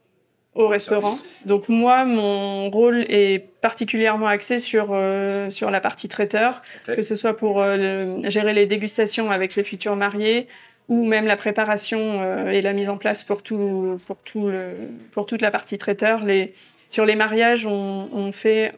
au 0.58 0.68
restaurant. 0.68 1.14
Donc 1.46 1.70
moi, 1.70 2.06
mon 2.06 2.70
rôle 2.70 3.06
est 3.10 3.40
particulièrement 3.62 4.28
axé 4.28 4.60
sur 4.60 4.88
euh, 4.92 5.50
sur 5.50 5.72
la 5.72 5.80
partie 5.80 6.08
traiteur, 6.10 6.62
que 6.86 7.02
ce 7.02 7.16
soit 7.16 7.36
pour 7.36 7.62
euh, 7.62 7.78
le- 8.22 8.30
gérer 8.30 8.54
les 8.54 8.66
dégustations 8.66 9.32
avec 9.32 9.56
les 9.56 9.64
futurs 9.64 9.96
mariés 9.96 10.48
ou 10.90 11.06
même 11.06 11.26
la 11.28 11.36
préparation 11.36 12.00
euh, 12.22 12.50
et 12.50 12.62
la 12.62 12.74
mise 12.74 12.90
en 12.90 12.98
place 12.98 13.24
pour 13.24 13.44
tout 13.44 13.98
pour 14.08 14.18
tout 14.18 14.48
le 14.48 14.72
pour 15.12 15.26
toute 15.26 15.42
la 15.42 15.52
partie 15.52 15.78
traiteur. 15.78 16.24
Les 16.24 16.54
sur 16.90 17.06
les 17.06 17.16
mariages, 17.16 17.66
on, 17.66 18.10
on 18.14 18.32
fait 18.32 18.74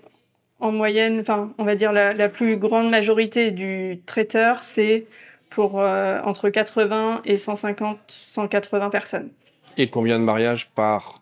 en 0.60 0.72
moyenne, 0.72 1.20
enfin, 1.22 1.54
on 1.58 1.64
va 1.64 1.76
dire 1.76 1.92
la, 1.94 2.14
la 2.14 2.28
plus 2.28 2.58
grande 2.58 2.90
majorité 2.90 3.52
du 3.52 4.02
traiteur, 4.06 4.64
c'est 4.64 5.06
pour 5.50 5.80
euh, 5.80 6.20
entre 6.26 6.50
80 6.50 7.22
et 7.26 7.38
150, 7.38 7.98
180 8.08 8.90
personnes. 8.90 9.30
Et 9.78 9.88
combien 9.90 10.20
de 10.20 10.24
mariages 10.26 10.68
par 10.76 11.22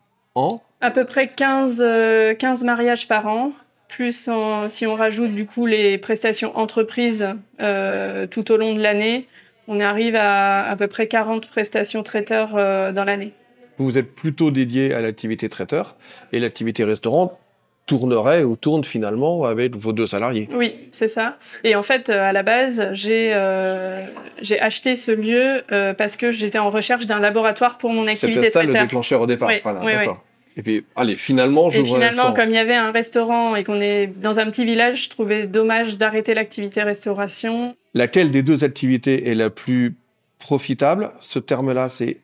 À 0.82 0.92
peu 0.92 1.06
près 1.06 1.28
15, 1.28 1.82
euh, 1.86 2.34
15 2.36 2.64
mariages 2.64 3.08
par 3.08 3.26
an, 3.28 3.52
plus 3.88 4.28
en- 4.28 4.70
si 4.70 4.86
on 4.86 4.96
rajoute 4.96 5.34
du 5.34 5.46
coup 5.46 5.66
les 5.66 5.98
prestations 5.98 6.56
entreprises 6.58 7.28
euh, 7.62 8.28
tout 8.28 8.52
au 8.52 8.58
long 8.58 8.76
de 8.76 8.82
l'année, 8.82 9.28
on 9.68 9.80
arrive 9.80 10.16
à 10.16 10.70
à 10.70 10.76
peu 10.76 10.88
près 10.88 11.08
40 11.08 11.48
prestations 11.48 12.04
traiteurs 12.04 12.52
euh, 12.56 12.92
dans 12.92 13.04
l'année. 13.06 13.34
Vous 13.80 13.98
êtes 13.98 14.14
plutôt 14.16 14.52
dédié 14.52 14.94
à 14.94 15.02
l'activité 15.02 15.50
traiteur 15.50 15.96
et 16.32 16.40
l'activité 16.40 16.84
restaurant 16.84 17.38
tournerait 17.86 18.44
ou 18.44 18.56
tourne 18.58 18.84
finalement 18.84 19.46
avec 19.46 19.76
vos 19.78 19.94
deux 19.94 20.08
salariés. 20.08 20.50
Oui, 20.54 20.90
c'est 20.92 21.08
ça. 21.08 21.38
Et 21.64 21.76
en 21.76 21.84
fait, 21.84 22.10
euh, 22.10 22.22
à 22.22 22.34
la 22.34 22.44
base, 22.44 22.90
j'ai 22.94 23.32
euh, 23.34 24.06
j'ai 24.42 24.60
acheté 24.60 24.96
ce 24.98 25.12
lieu 25.12 25.64
euh, 25.72 25.94
parce 25.94 26.18
que 26.18 26.32
j'étais 26.32 26.60
en 26.60 26.70
recherche 26.70 27.06
d'un 27.08 27.20
laboratoire 27.20 27.78
pour 27.78 27.92
mon 27.94 28.08
activité 28.08 28.40
C'était 28.42 28.52
ça 28.52 28.62
le 28.64 28.68
traiteur. 28.70 28.88
déclencheur 28.88 29.22
au 29.22 29.26
départ. 29.28 29.50
Oui, 29.50 29.60
Voilà, 29.64 29.80
oui, 29.86 29.92
d'accord. 29.94 30.22
Et 30.58 30.64
puis, 30.64 30.86
allez, 30.96 31.16
finalement, 31.16 31.70
Et 31.70 31.74
j'ouvre 31.74 31.92
un 31.92 32.00
finalement, 32.00 32.08
restaurant. 32.08 32.34
comme 32.34 32.50
il 32.50 32.56
y 32.56 32.58
avait 32.58 32.76
un 32.76 32.92
restaurant 32.92 33.56
et 33.56 33.64
qu'on 33.64 33.80
est 33.80 34.08
dans 34.08 34.40
un 34.40 34.46
petit 34.50 34.66
village, 34.66 35.04
je 35.04 35.10
trouvais 35.10 35.46
dommage 35.46 35.98
d'arrêter 35.98 36.34
l'activité 36.34 36.82
restauration. 36.82 37.76
Laquelle 37.94 38.32
des 38.32 38.42
deux 38.42 38.64
activités 38.64 39.30
est 39.30 39.36
la 39.36 39.50
plus 39.52 39.96
profitable? 40.40 41.12
Ce 41.22 41.38
terme-là, 41.38 41.90
c'est 41.90 42.18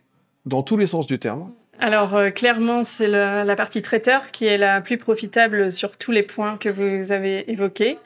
dans 0.46 0.64
tous 0.64 0.78
les 0.78 0.88
sens 0.88 1.06
du 1.08 1.20
terme. 1.20 1.52
Alors 1.80 2.16
euh, 2.16 2.30
clairement, 2.30 2.84
c'est 2.84 3.08
la 3.08 3.56
partie 3.56 3.82
traiteur 3.82 4.32
qui 4.32 4.46
est 4.46 4.58
la 4.58 4.82
plus 4.82 4.98
profitable 4.98 5.72
sur 5.72 5.98
tous 5.98 6.12
les 6.12 6.24
points 6.24 6.58
que 6.58 6.70
vous 6.70 7.12
avez 7.12 7.50
évoqués. 7.52 7.98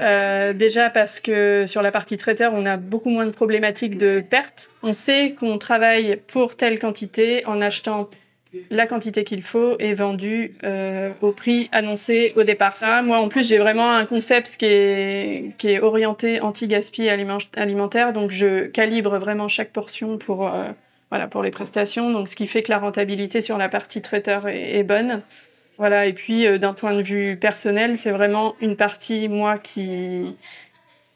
Euh, 0.00 0.52
déjà 0.52 0.90
parce 0.90 1.18
que 1.18 1.64
sur 1.66 1.82
la 1.82 1.90
partie 1.90 2.16
traiteur, 2.16 2.52
on 2.54 2.64
a 2.66 2.76
beaucoup 2.76 3.10
moins 3.10 3.26
de 3.26 3.32
problématiques 3.32 3.98
de 3.98 4.22
perte. 4.28 4.70
On 4.82 4.92
sait 4.92 5.34
qu'on 5.38 5.58
travaille 5.58 6.20
pour 6.28 6.56
telle 6.56 6.78
quantité 6.78 7.44
en 7.46 7.60
achetant 7.60 8.08
la 8.70 8.86
quantité 8.86 9.24
qu'il 9.24 9.42
faut 9.42 9.76
et 9.78 9.94
vendu 9.94 10.54
euh, 10.64 11.10
au 11.20 11.32
prix 11.32 11.68
annoncé 11.72 12.32
au 12.36 12.42
départ. 12.42 12.76
Là, 12.80 13.02
moi, 13.02 13.18
en 13.18 13.28
plus, 13.28 13.48
j'ai 13.48 13.58
vraiment 13.58 13.90
un 13.90 14.04
concept 14.04 14.56
qui 14.56 14.66
est, 14.66 15.52
qui 15.58 15.70
est 15.70 15.80
orienté 15.80 16.40
anti-gaspi 16.40 17.08
aliment- 17.08 17.38
alimentaire, 17.56 18.12
donc 18.12 18.30
je 18.30 18.66
calibre 18.66 19.18
vraiment 19.18 19.48
chaque 19.48 19.72
portion 19.72 20.18
pour, 20.18 20.46
euh, 20.46 20.64
voilà, 21.10 21.26
pour 21.26 21.42
les 21.42 21.50
prestations, 21.50 22.10
donc 22.10 22.28
ce 22.28 22.36
qui 22.36 22.46
fait 22.46 22.62
que 22.62 22.70
la 22.70 22.78
rentabilité 22.78 23.40
sur 23.40 23.58
la 23.58 23.68
partie 23.68 24.02
traiteur 24.02 24.48
est, 24.48 24.78
est 24.78 24.84
bonne. 24.84 25.22
Voilà, 25.78 26.06
et 26.06 26.12
puis 26.12 26.44
euh, 26.46 26.58
d'un 26.58 26.72
point 26.72 26.92
de 26.94 27.02
vue 27.02 27.36
personnel, 27.36 27.96
c'est 27.96 28.10
vraiment 28.10 28.56
une 28.60 28.74
partie, 28.74 29.28
moi, 29.28 29.58
qui, 29.58 30.34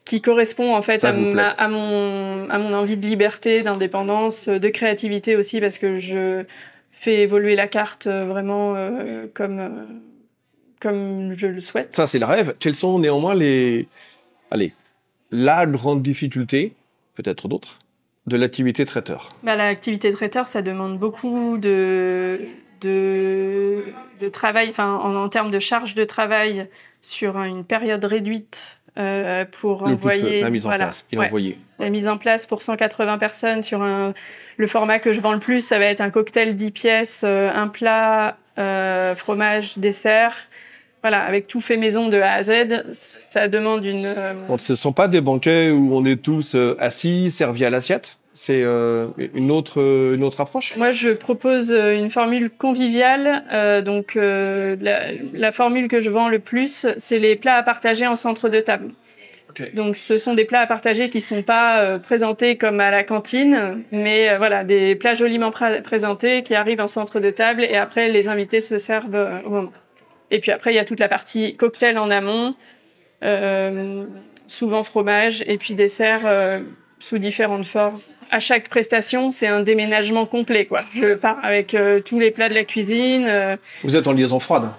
qui 0.05 0.21
correspond 0.21 0.73
en 0.73 0.81
fait 0.81 1.03
à, 1.03 1.11
ma- 1.35 1.49
à, 1.49 1.67
mon, 1.67 2.49
à 2.49 2.57
mon 2.59 2.73
envie 2.73 2.95
de 2.95 3.05
liberté, 3.05 3.61
d'indépendance, 3.61 4.47
de 4.47 4.69
créativité 4.69 5.35
aussi, 5.35 5.59
parce 5.59 5.77
que 5.77 5.97
je 5.97 6.45
fais 7.03 7.21
évoluer 7.21 7.55
la 7.55 7.67
carte 7.67 8.07
euh, 8.07 8.25
vraiment 8.25 8.75
euh, 8.75 9.27
comme, 9.33 9.59
euh, 9.59 9.85
comme 10.79 11.33
je 11.37 11.47
le 11.47 11.59
souhaite. 11.59 11.93
Ça, 11.93 12.07
c'est 12.07 12.19
le 12.19 12.25
rêve. 12.25 12.55
Quelles 12.59 12.75
sont 12.75 12.99
néanmoins 12.99 13.35
les... 13.35 13.87
Allez, 14.51 14.73
la 15.31 15.65
grande 15.65 16.01
difficulté, 16.01 16.73
peut-être 17.15 17.47
d'autres, 17.47 17.79
de 18.27 18.37
l'activité 18.37 18.85
traiteur? 18.85 19.35
Bah, 19.43 19.55
L'activité 19.55 20.11
traiteur, 20.11 20.47
ça 20.47 20.61
demande 20.61 20.99
beaucoup 20.99 21.57
de, 21.57 22.39
de, 22.81 23.83
de 24.19 24.29
travail, 24.29 24.69
enfin 24.69 24.95
en, 24.97 25.15
en 25.15 25.29
termes 25.29 25.51
de 25.51 25.59
charge 25.59 25.95
de 25.95 26.05
travail 26.05 26.69
sur 27.01 27.37
une 27.41 27.65
période 27.65 28.05
réduite 28.05 28.79
euh, 28.97 29.45
pour 29.59 29.87
Le 29.87 29.89
feu, 29.89 29.93
envoyer 29.95 30.41
la 30.41 30.49
mise 30.49 30.65
en 30.65 30.69
voilà, 30.69 30.85
place 30.85 31.05
et 31.11 31.17
ouais. 31.17 31.25
envoyer. 31.25 31.57
la 31.79 31.89
mise 31.89 32.07
en 32.07 32.17
place 32.17 32.45
pour 32.45 32.61
180 32.61 33.17
personnes 33.17 33.61
sur 33.61 33.81
un 33.81 34.13
le 34.57 34.67
format 34.67 34.99
que 34.99 35.11
je 35.11 35.19
vends 35.19 35.33
le 35.33 35.39
plus 35.39 35.65
ça 35.65 35.79
va 35.79 35.85
être 35.85 36.01
un 36.01 36.11
cocktail 36.11 36.55
10 36.55 36.71
pièces 36.71 37.23
euh, 37.25 37.49
un 37.53 37.67
plat 37.67 38.37
euh, 38.59 39.15
fromage 39.15 39.77
dessert 39.79 40.35
voilà 41.01 41.21
avec 41.23 41.47
tout 41.47 41.59
fait 41.59 41.77
maison 41.77 42.07
de 42.09 42.19
A 42.19 42.33
à 42.33 42.43
Z 42.43 42.83
ça 42.93 43.47
demande 43.47 43.83
une 43.83 44.05
euh, 44.05 44.57
ce 44.57 44.73
ne 44.73 44.77
sont 44.77 44.93
pas 44.93 45.07
des 45.07 45.21
banquets 45.21 45.71
où 45.71 45.95
on 45.95 46.05
est 46.05 46.21
tous 46.21 46.55
euh, 46.55 46.75
assis, 46.79 47.31
servis 47.31 47.65
à 47.65 47.69
l'assiette? 47.69 48.19
C'est 48.35 48.63
euh, 48.63 49.09
une, 49.35 49.51
autre, 49.51 49.79
une 50.15 50.23
autre 50.23 50.41
approche? 50.41 50.75
Moi, 50.75 50.91
je 50.91 51.11
propose 51.11 51.71
euh, 51.71 51.95
une 51.95 52.09
formule 52.09 52.49
conviviale. 52.49 53.43
Euh, 53.51 53.81
donc, 53.83 54.15
euh, 54.15 54.75
la, 54.81 55.11
la 55.33 55.51
formule 55.51 55.87
que 55.87 55.99
je 55.99 56.09
vends 56.09 56.29
le 56.29 56.39
plus, 56.39 56.87
c'est 56.97 57.19
les 57.19 57.35
plats 57.35 57.57
à 57.57 57.63
partager 57.63 58.07
en 58.07 58.15
centre 58.15 58.49
de 58.49 58.59
table. 58.59 58.89
Donc, 59.75 59.95
ce 59.95 60.17
sont 60.17 60.33
des 60.33 60.45
plats 60.45 60.61
à 60.61 60.65
partager 60.65 61.11
qui 61.11 61.21
sont 61.21 61.43
pas 61.43 61.99
présentés 61.99 62.57
comme 62.57 62.79
à 62.79 62.89
la 62.89 63.03
cantine, 63.03 63.83
mais 63.91 64.35
voilà, 64.37 64.63
des 64.63 64.95
plats 64.95 65.13
joliment 65.13 65.51
pré- 65.51 65.83
présentés 65.83 66.41
qui 66.41 66.55
arrivent 66.55 66.81
en 66.81 66.87
centre 66.87 67.19
de 67.19 67.29
table 67.29 67.63
et 67.63 67.75
après, 67.75 68.09
les 68.09 68.29
invités 68.29 68.61
se 68.61 68.79
servent 68.79 69.43
au 69.45 69.49
moment. 69.51 69.73
Et 70.31 70.39
puis 70.39 70.51
après, 70.51 70.73
il 70.73 70.75
y 70.75 70.79
a 70.79 70.85
toute 70.85 70.99
la 70.99 71.07
partie 71.07 71.55
cocktail 71.55 71.99
en 71.99 72.09
amont, 72.09 72.55
souvent 74.47 74.83
fromage 74.83 75.43
et 75.45 75.59
puis 75.59 75.75
dessert 75.75 76.61
sous 76.97 77.19
différentes 77.19 77.67
formes. 77.67 77.99
À 78.33 78.39
chaque 78.39 78.67
prestation, 78.67 79.29
c'est 79.29 79.45
un 79.47 79.61
déménagement 79.61 80.25
complet, 80.25 80.65
quoi. 80.65 80.81
Je 80.95 81.13
pars 81.13 81.37
avec 81.43 81.75
euh, 81.75 81.99
tous 81.99 82.19
les 82.19 82.31
plats 82.31 82.49
de 82.49 82.55
la 82.55 82.63
cuisine. 82.63 83.25
euh, 83.27 83.55
Vous 83.83 83.95
êtes 83.95 84.07
en 84.07 84.11
liaison 84.13 84.39
froide? 84.39 84.69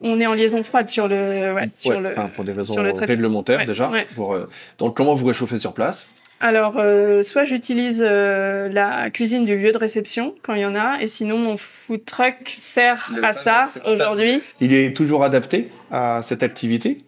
on 0.00 0.18
est 0.20 0.26
en 0.26 0.32
liaison 0.34 0.62
froide 0.62 0.88
sur 0.90 1.08
le, 1.08 1.54
ouais, 1.54 1.68
sur 1.74 1.90
Ouais, 1.92 2.00
le. 2.00 2.10
enfin, 2.12 2.30
pour 2.34 2.44
des 2.44 2.52
raisons 2.52 2.72
sur 2.74 2.82
le 2.82 2.92
traitement. 2.92 3.06
réglementaires 3.14 3.58
Ouais, 3.60 3.64
déjà. 3.66 3.88
ouais. 3.90 4.06
Pour, 4.14 4.34
euh, 4.34 4.48
donc 4.78 4.96
comment 4.96 5.14
vous 5.14 5.26
réchauffez 5.26 5.58
sur 5.58 5.72
place? 5.74 6.06
Alors, 6.40 6.74
euh, 6.78 7.22
soit 7.22 7.44
j'utilise 7.44 8.02
euh, 8.06 8.68
la 8.70 9.10
cuisine 9.10 9.44
du 9.46 9.56
lieu 9.58 9.72
de 9.72 9.78
réception 9.78 10.34
quand 10.42 10.54
il 10.54 10.60
y 10.62 10.66
en 10.66 10.74
a, 10.74 10.98
et 11.00 11.06
sinon 11.06 11.36
mon 11.38 11.56
food 11.58 12.04
truck 12.06 12.54
sert 12.58 13.10
Le 13.14 13.24
à 13.24 13.32
ça 13.34 13.66
aujourd'hui. 13.86 14.40
Il 14.60 14.72
est 14.74 14.94
toujours 14.96 15.22
adapté 15.24 15.68
à 15.90 16.20
cette 16.22 16.42
activité? 16.42 16.98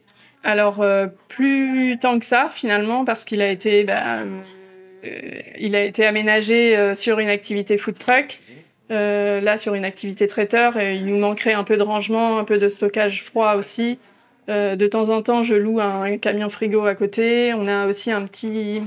Alors 0.45 0.81
euh, 0.81 1.07
plus 1.29 1.99
tant 2.01 2.19
que 2.19 2.25
ça 2.27 2.49
finalement 2.53 3.05
parce 3.05 3.25
qu'il 3.25 3.43
a 3.43 3.49
été 3.51 3.85
bah, 3.85 4.21
il 5.59 5.77
a 5.77 5.85
été 5.85 6.07
aménagé 6.07 6.77
euh, 6.77 6.95
sur 6.95 7.19
une 7.19 7.29
activité 7.29 7.79
food 7.79 7.99
truck. 7.99 8.41
Euh, 8.91 9.43
là 9.43 9.59
sur 9.59 9.75
une 9.75 9.85
activité 9.85 10.27
traiteur, 10.27 10.79
et 10.79 10.95
il 10.95 11.05
nous 11.05 11.19
manquerait 11.19 11.53
un 11.53 11.63
peu 11.63 11.77
de 11.77 11.83
rangement, 11.83 12.39
un 12.39 12.45
peu 12.45 12.57
de 12.57 12.69
stockage 12.69 13.23
froid 13.23 13.53
aussi. 13.55 13.99
Euh, 14.49 14.77
de 14.77 14.87
temps 14.87 15.11
en 15.11 15.21
temps, 15.21 15.43
je 15.43 15.55
loue 15.55 15.79
un 15.79 16.17
camion 16.17 16.49
frigo 16.49 16.87
à 16.87 16.95
côté. 16.95 17.53
On 17.53 17.69
a 17.69 17.87
aussi 17.87 18.11
un 18.11 18.25
petit 18.25 18.81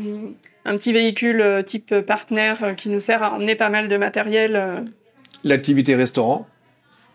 un 0.65 0.77
petit 0.77 0.93
véhicule 0.93 1.41
euh, 1.41 1.61
type 1.61 1.99
partenaire 2.01 2.63
euh, 2.63 2.73
qui 2.73 2.89
nous 2.89 2.99
sert 2.99 3.23
à 3.23 3.33
emmener 3.33 3.55
pas 3.55 3.69
mal 3.69 3.87
de 3.87 3.97
matériel. 3.97 4.55
euh. 4.55 4.79
L'activité 5.43 5.95
restaurant, 5.95 6.47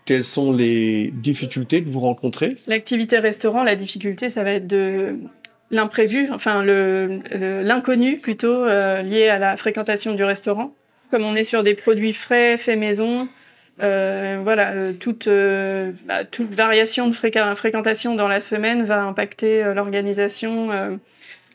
quelles 0.05 0.23
sont 0.25 0.51
les 0.51 1.11
difficultés 1.11 1.83
que 1.83 1.89
vous 1.89 2.01
rencontrez? 2.01 2.55
L'activité 2.67 3.19
restaurant, 3.19 3.63
la 3.63 3.75
difficulté, 3.75 4.29
ça 4.29 4.43
va 4.43 4.51
être 4.51 4.67
de 4.67 5.17
l'imprévu, 5.71 6.29
enfin 6.31 6.63
le- 6.63 7.19
l'inconnu 7.63 8.17
plutôt 8.19 8.63
euh, 8.65 9.01
lié 9.01 9.27
à 9.27 9.37
la 9.39 9.57
fréquentation 9.57 10.13
du 10.13 10.23
restaurant. 10.23 10.73
Comme 11.11 11.23
on 11.23 11.35
est 11.35 11.43
sur 11.43 11.63
des 11.63 11.73
produits 11.73 12.13
frais, 12.13 12.57
faits 12.57 12.77
maison, 12.77 13.27
euh, 13.81 14.39
voilà, 14.43 14.71
euh, 14.71 14.93
toute 14.93 15.27
euh, 15.27 15.91
bah, 16.05 16.23
toute 16.25 16.53
variation 16.53 17.07
de 17.07 17.13
fréqu- 17.13 17.55
fréquentation 17.55 18.15
dans 18.15 18.27
la 18.27 18.39
semaine 18.39 18.83
va 18.85 19.03
impacter 19.03 19.63
euh, 19.63 19.73
l'organisation. 19.73 20.71
euh, 20.71 20.95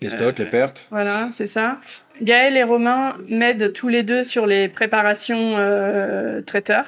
Les 0.00 0.08
stocks, 0.10 0.38
les 0.38 0.46
pertes 0.46 0.86
voilà, 0.90 1.28
c'est 1.32 1.46
ça. 1.46 1.78
Gaël 2.20 2.56
et 2.56 2.62
Romain 2.62 3.16
m'aident 3.28 3.72
tous 3.72 3.88
les 3.88 4.02
deux 4.02 4.22
sur 4.22 4.46
les 4.46 4.68
préparations 4.68 5.54
euh, 5.56 6.40
traiteurs. 6.42 6.86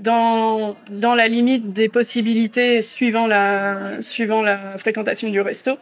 Dans, 0.00 0.76
dans 0.90 1.14
la 1.14 1.28
limite 1.28 1.72
des 1.72 1.88
possibilités 1.88 2.82
suivant 2.82 3.28
la, 3.28 4.02
suivant 4.02 4.42
la 4.42 4.56
fréquentation 4.76 5.30
du 5.30 5.40
resto. 5.40 5.78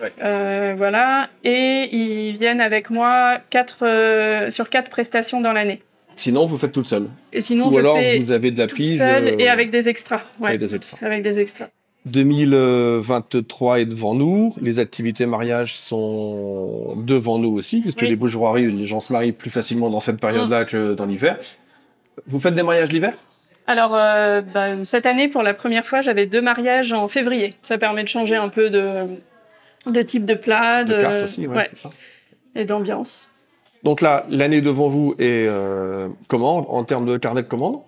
Ouais. 0.00 0.12
Euh, 0.22 0.74
voilà. 0.76 1.28
Et 1.44 1.88
ils 1.92 2.36
viennent 2.36 2.60
avec 2.60 2.90
moi 2.90 3.38
quatre, 3.50 3.78
euh, 3.86 4.50
sur 4.50 4.70
quatre 4.70 4.88
prestations 4.90 5.40
dans 5.40 5.52
l'année. 5.52 5.80
Sinon, 6.16 6.46
vous 6.46 6.58
faites 6.58 6.72
toute 6.72 6.88
seule. 6.88 7.08
Et 7.32 7.40
sinon, 7.40 7.68
Ou 7.68 7.72
je 7.72 7.78
alors, 7.78 7.96
fais 7.96 8.18
vous 8.18 8.32
avez 8.32 8.50
de 8.50 8.58
la 8.58 8.66
toute 8.66 8.84
seule 8.84 9.28
euh, 9.28 9.38
et 9.38 9.48
avec 9.48 9.70
des 9.70 9.88
extras. 9.88 10.20
Ouais, 10.38 10.48
avec 10.48 10.60
des 10.60 10.74
extras. 10.74 10.98
avec 11.06 11.22
des 11.22 11.38
extras. 11.40 11.68
2023 12.06 13.80
est 13.80 13.84
devant 13.86 14.14
nous. 14.14 14.54
Les 14.60 14.78
activités 14.78 15.26
mariage 15.26 15.76
sont 15.76 16.94
devant 16.96 17.38
nous 17.38 17.52
aussi, 17.56 17.80
puisque 17.80 18.02
Oui. 18.02 18.08
les 18.08 18.16
bougeoiries, 18.16 18.70
les 18.70 18.84
gens 18.84 19.00
se 19.00 19.12
marient 19.12 19.32
plus 19.32 19.50
facilement 19.50 19.90
dans 19.90 20.00
cette 20.00 20.20
période-là 20.20 20.64
que 20.64 20.94
dans 20.94 21.06
l'hiver. 21.06 21.38
Vous 22.26 22.40
faites 22.40 22.54
des 22.54 22.62
mariages 22.62 22.90
l'hiver? 22.92 23.14
Alors, 23.66 23.92
euh, 23.94 24.40
bah, 24.40 24.70
cette 24.84 25.06
année, 25.06 25.28
pour 25.28 25.42
la 25.42 25.54
première 25.54 25.86
fois, 25.86 26.00
j'avais 26.00 26.26
deux 26.26 26.40
mariages 26.42 26.92
en 26.92 27.06
février. 27.08 27.54
Ça 27.62 27.78
permet 27.78 28.02
de 28.02 28.08
changer 28.08 28.34
un 28.36 28.48
peu 28.48 28.68
de, 28.70 29.04
de 29.92 30.02
type 30.02 30.24
de 30.26 30.34
plat, 30.34 30.84
De 30.84 30.94
de, 30.94 31.00
cartes 31.00 31.22
aussi, 31.24 31.46
ouais, 31.46 31.56
ouais, 31.56 31.64
c'est 31.68 31.76
ça. 31.78 31.90
et 32.54 32.64
d'ambiance. 32.64 33.32
Donc 33.82 34.00
là, 34.00 34.26
l'année 34.28 34.60
devant 34.60 34.88
vous 34.88 35.14
est 35.18 35.46
euh, 35.48 36.08
comment 36.28 36.74
en 36.74 36.84
termes 36.84 37.06
de 37.06 37.16
carnet 37.16 37.42
de 37.42 37.48
commandes? 37.48 37.80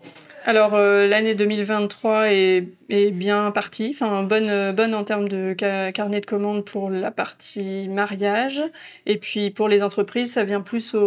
Alors, 0.45 0.75
euh, 0.75 1.07
l'année 1.07 1.37
2023 1.37 2.33
est, 2.33 2.67
est 2.88 3.11
bien 3.12 3.53
partie, 3.53 3.93
enfin, 3.95 4.25
bonne, 4.25 4.49
euh, 4.49 4.73
bonne 4.73 4.93
en 4.93 5.05
termes 5.05 5.29
de 5.29 5.55
ca- 5.59 5.93
carnet 5.93 6.21
de 6.21 6.27
commandes 6.27 6.65
pour 6.65 6.91
la 6.91 7.12
partie 7.12 7.87
mariage. 7.88 8.61
Et 9.07 9.19
puis, 9.19 9.51
pour 9.51 9.69
les 9.69 9.85
entreprises, 9.85 10.33
ça 10.33 10.43
vient 10.43 10.61
plus 10.61 10.95
au, 10.97 11.01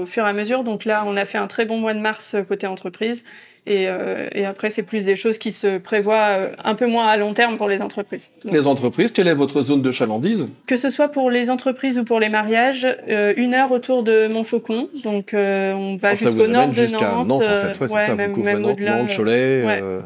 au 0.00 0.06
fur 0.06 0.26
et 0.26 0.28
à 0.28 0.32
mesure. 0.32 0.64
Donc 0.64 0.84
là, 0.84 1.04
on 1.06 1.16
a 1.16 1.24
fait 1.26 1.38
un 1.38 1.46
très 1.46 1.64
bon 1.64 1.78
mois 1.78 1.94
de 1.94 2.00
mars 2.00 2.34
euh, 2.34 2.42
côté 2.42 2.66
entreprise. 2.66 3.24
Et, 3.66 3.88
euh, 3.88 4.28
et 4.32 4.46
après, 4.46 4.70
c'est 4.70 4.82
plus 4.82 5.02
des 5.04 5.16
choses 5.16 5.36
qui 5.38 5.52
se 5.52 5.78
prévoient 5.78 6.28
euh, 6.38 6.48
un 6.64 6.74
peu 6.74 6.86
moins 6.86 7.06
à 7.06 7.16
long 7.18 7.34
terme 7.34 7.56
pour 7.58 7.68
les 7.68 7.82
entreprises. 7.82 8.32
Donc, 8.44 8.52
Les 8.54 8.66
entreprises, 8.66 9.12
quelle 9.12 9.28
est 9.28 9.34
votre 9.34 9.60
zone 9.62 9.82
de 9.82 9.90
chalandise? 9.90 10.48
Que 10.66 10.76
ce 10.78 10.88
soit 10.90 11.08
pour 11.08 11.30
les 11.30 11.50
entreprises 11.50 11.98
ou 11.98 12.04
pour 12.04 12.20
les 12.20 12.30
mariages, 12.30 12.86
euh, 13.08 13.34
une 13.36 13.54
heure 13.54 13.70
autour 13.70 14.02
de 14.02 14.28
Montfaucon. 14.28 14.88
Donc, 15.04 15.34
euh, 15.34 15.74
on 15.74 15.96
va 15.96 16.14
vous 16.14 16.24
jusqu'au 16.24 16.46
nord 16.46 16.68
de 16.68 16.72
jusqu'à 16.72 17.12
Nantes. 17.12 17.28
Nantes, 17.28 17.42
en 17.42 17.46
fait. 17.46 17.66
Ouais, 17.66 17.74
c'est 17.88 17.94
ouais, 17.94 18.06
ça, 18.06 18.14
même, 18.14 18.30
vous 18.30 18.36
couvrez 18.36 18.54
même 18.54 18.62
Nantes, 18.62 19.10
Cholet, 19.14 19.64
ouais. 19.66 19.80
euh, 19.82 20.00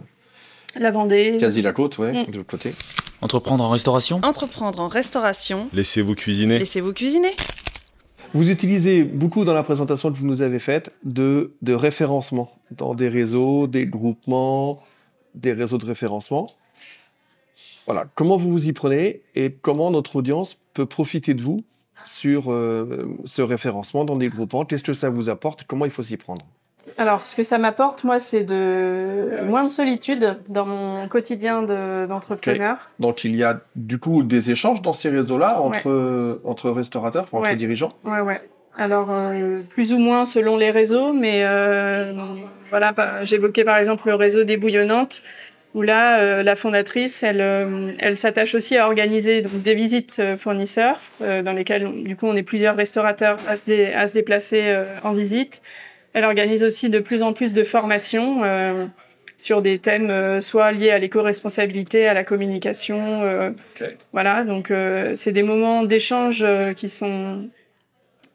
La 0.76 0.90
Vendée. 0.90 1.36
quasi 1.38 1.62
la 1.62 1.72
côte, 1.72 1.98
ouais, 1.98 2.12
Mm. 2.12 2.30
de 2.32 2.36
l'autre 2.38 2.50
côté. 2.50 2.70
Entreprendre 3.22 3.62
en 3.64 3.70
restauration? 3.70 4.20
Entreprendre 4.24 4.80
en 4.80 4.88
restauration. 4.88 5.68
Laissez-vous 5.72 6.14
cuisiner. 6.16 6.58
Laissez-vous 6.58 6.92
cuisiner. 6.92 7.30
Vous 8.34 8.50
utilisez 8.50 9.04
beaucoup 9.04 9.44
dans 9.44 9.54
la 9.54 9.62
présentation 9.62 10.10
que 10.12 10.18
vous 10.18 10.26
nous 10.26 10.42
avez 10.42 10.58
faite 10.58 10.90
de, 11.04 11.52
de 11.62 11.72
référencement 11.72 12.50
dans 12.76 12.94
des 12.94 13.08
réseaux, 13.08 13.66
des 13.66 13.86
groupements, 13.86 14.80
des 15.34 15.52
réseaux 15.52 15.78
de 15.78 15.86
référencement. 15.86 16.50
Voilà, 17.86 18.06
comment 18.14 18.36
vous 18.36 18.50
vous 18.50 18.68
y 18.68 18.72
prenez 18.72 19.20
et 19.34 19.52
comment 19.52 19.90
notre 19.90 20.16
audience 20.16 20.58
peut 20.72 20.86
profiter 20.86 21.34
de 21.34 21.42
vous 21.42 21.64
sur 22.04 22.50
euh, 22.52 23.16
ce 23.24 23.42
référencement 23.42 24.04
dans 24.04 24.16
des 24.16 24.28
groupements? 24.28 24.64
Qu'est-ce 24.64 24.84
que 24.84 24.92
ça 24.94 25.10
vous 25.10 25.28
apporte? 25.30 25.64
Comment 25.64 25.84
il 25.84 25.90
faut 25.90 26.02
s'y 26.02 26.16
prendre? 26.16 26.46
Alors, 26.98 27.26
ce 27.26 27.34
que 27.34 27.42
ça 27.42 27.56
m'apporte, 27.58 28.04
moi, 28.04 28.18
c'est 28.20 28.44
de 28.44 29.40
moins 29.46 29.64
de 29.64 29.68
solitude 29.70 30.38
dans 30.48 30.66
mon 30.66 31.08
quotidien 31.08 31.62
de- 31.62 32.06
d'entrepreneur. 32.06 32.90
Donc 33.00 33.24
il 33.24 33.34
y 33.36 33.42
a 33.42 33.60
du 33.74 33.98
coup 33.98 34.22
des 34.22 34.50
échanges 34.50 34.82
dans 34.82 34.92
ces 34.92 35.08
réseaux-là 35.08 35.60
entre, 35.62 35.88
euh, 35.88 36.40
entre 36.44 36.70
restaurateurs, 36.70 37.26
entre 37.32 37.48
Ouais. 37.48 37.56
dirigeants? 37.56 37.92
Ouais, 38.04 38.20
ouais. 38.20 38.40
Alors, 38.76 39.08
euh, 39.10 39.60
plus 39.70 39.92
ou 39.92 39.98
moins 39.98 40.24
selon 40.24 40.56
les 40.56 40.70
réseaux, 40.70 41.12
mais 41.12 41.42
euh, 41.44 42.12
voilà, 42.70 42.92
j'évoquais 43.22 43.64
par 43.64 43.76
exemple 43.78 44.08
le 44.08 44.14
réseau 44.16 44.42
des 44.44 44.56
bouillonnantes, 44.56 45.22
où 45.74 45.82
là, 45.82 46.18
euh, 46.18 46.42
la 46.42 46.56
fondatrice, 46.56 47.22
elle, 47.22 47.40
euh, 47.40 47.92
elle 47.98 48.16
s'attache 48.16 48.54
aussi 48.54 48.76
à 48.76 48.86
organiser 48.86 49.42
donc, 49.42 49.62
des 49.62 49.74
visites 49.74 50.16
euh, 50.18 50.36
fournisseurs, 50.36 51.00
euh, 51.20 51.42
dans 51.42 51.52
lesquelles, 51.52 52.02
du 52.02 52.16
coup, 52.16 52.26
on 52.26 52.34
est 52.36 52.42
plusieurs 52.42 52.76
restaurateurs 52.76 53.38
à 53.48 53.56
se, 53.56 53.64
dé- 53.64 53.92
à 53.92 54.06
se 54.06 54.14
déplacer 54.14 54.62
euh, 54.64 54.84
en 55.04 55.12
visite. 55.12 55.62
Elle 56.12 56.24
organise 56.24 56.62
aussi 56.62 56.90
de 56.90 56.98
plus 57.00 57.22
en 57.22 57.32
plus 57.32 57.54
de 57.54 57.64
formations 57.64 58.42
euh, 58.44 58.86
sur 59.36 59.62
des 59.62 59.78
thèmes 59.78 60.10
euh, 60.10 60.40
soit 60.40 60.70
liés 60.72 60.90
à 60.90 60.98
l'éco-responsabilité, 60.98 62.06
à 62.06 62.14
la 62.14 62.22
communication. 62.24 63.22
euh. 63.22 63.50
Voilà, 64.12 64.44
donc 64.44 64.70
euh, 64.70 65.12
c'est 65.16 65.32
des 65.32 65.42
moments 65.42 65.82
d'échange 65.82 66.42
euh, 66.42 66.72
qui 66.72 66.88
sont 66.88 67.48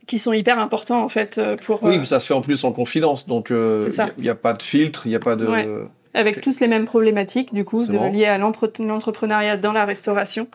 qui 0.09 0.19
sont 0.19 0.33
hyper 0.33 0.59
importants 0.59 1.03
en 1.03 1.07
fait 1.07 1.37
euh, 1.37 1.55
pour 1.55 1.83
Oui, 1.83 1.95
euh, 1.95 1.99
mais 1.99 2.05
ça 2.05 2.19
se 2.19 2.25
fait 2.25 2.33
en 2.33 2.41
plus 2.41 2.63
en 2.63 2.71
confidence, 2.71 3.27
donc 3.27 3.51
euh, 3.51 3.89
il 4.17 4.23
n'y 4.23 4.29
a, 4.29 4.35
pas 4.35 4.53
de 4.53 4.63
filtre, 4.63 5.05
il 5.05 5.09
n'y 5.09 5.15
a 5.15 5.19
pas 5.19 5.35
de... 5.35 5.45
Ouais. 5.45 5.67
avec 6.15 6.37
ok. 6.37 6.43
tous 6.43 6.59
les 6.59 6.67
mêmes 6.67 6.85
problématiques 6.85 7.53
du 7.53 7.63
coup 7.63 7.85
de, 7.85 7.93
bon. 7.93 8.11
liées 8.11 8.25
à 8.25 8.37
l'entrepreneuriat 8.37 9.55
dans 9.55 9.71
la 9.71 9.85
restauration. 9.85 10.47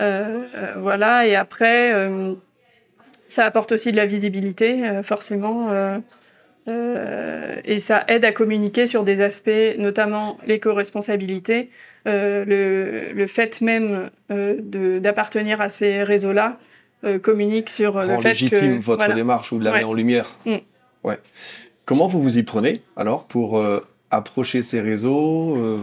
Euh, 0.00 0.44
euh, 0.56 0.74
voilà, 0.78 1.26
et 1.26 1.36
après 1.36 1.92
euh, 1.94 2.34
ça 3.28 3.44
apporte 3.44 3.72
aussi 3.72 3.92
de 3.92 3.96
la 3.96 4.06
visibilité, 4.06 4.86
euh, 4.86 5.02
forcément. 5.02 5.70
euh, 5.70 5.98
Euh, 6.68 7.56
et 7.64 7.80
ça 7.80 8.04
aide 8.08 8.24
à 8.24 8.32
communiquer 8.32 8.86
sur 8.86 9.02
des 9.02 9.22
aspects, 9.22 9.78
notamment 9.78 10.36
l'éco-responsabilité, 10.46 11.70
euh, 12.06 12.44
le, 12.44 13.12
le, 13.14 13.26
fait 13.26 13.60
même 13.60 14.10
euh, 14.30 14.56
d'appartenir 15.00 15.60
à 15.60 15.68
ces 15.68 16.02
réseaux-là 16.02 16.58
euh, 16.58 16.69
communique 17.22 17.70
sur 17.70 17.94
Rend 17.94 18.02
le 18.02 18.16
fait 18.18 18.28
légitime 18.28 18.78
que 18.80 18.84
votre 18.84 18.98
voilà. 19.00 19.14
démarche 19.14 19.52
ou 19.52 19.58
de 19.58 19.64
la 19.64 19.72
Ouais. 19.72 19.84
en 19.84 19.92
lumière. 19.94 20.36
Mm. 20.44 20.56
Ouais. 21.04 21.18
Comment 21.86 22.06
vous 22.08 22.22
vous 22.22 22.38
y 22.38 22.42
prenez 22.42 22.82
alors 22.96 23.24
pour 23.26 23.58
euh, 23.58 23.84
approcher 24.10 24.62
ces 24.62 24.80
réseaux 24.80 25.56
euh, 25.56 25.78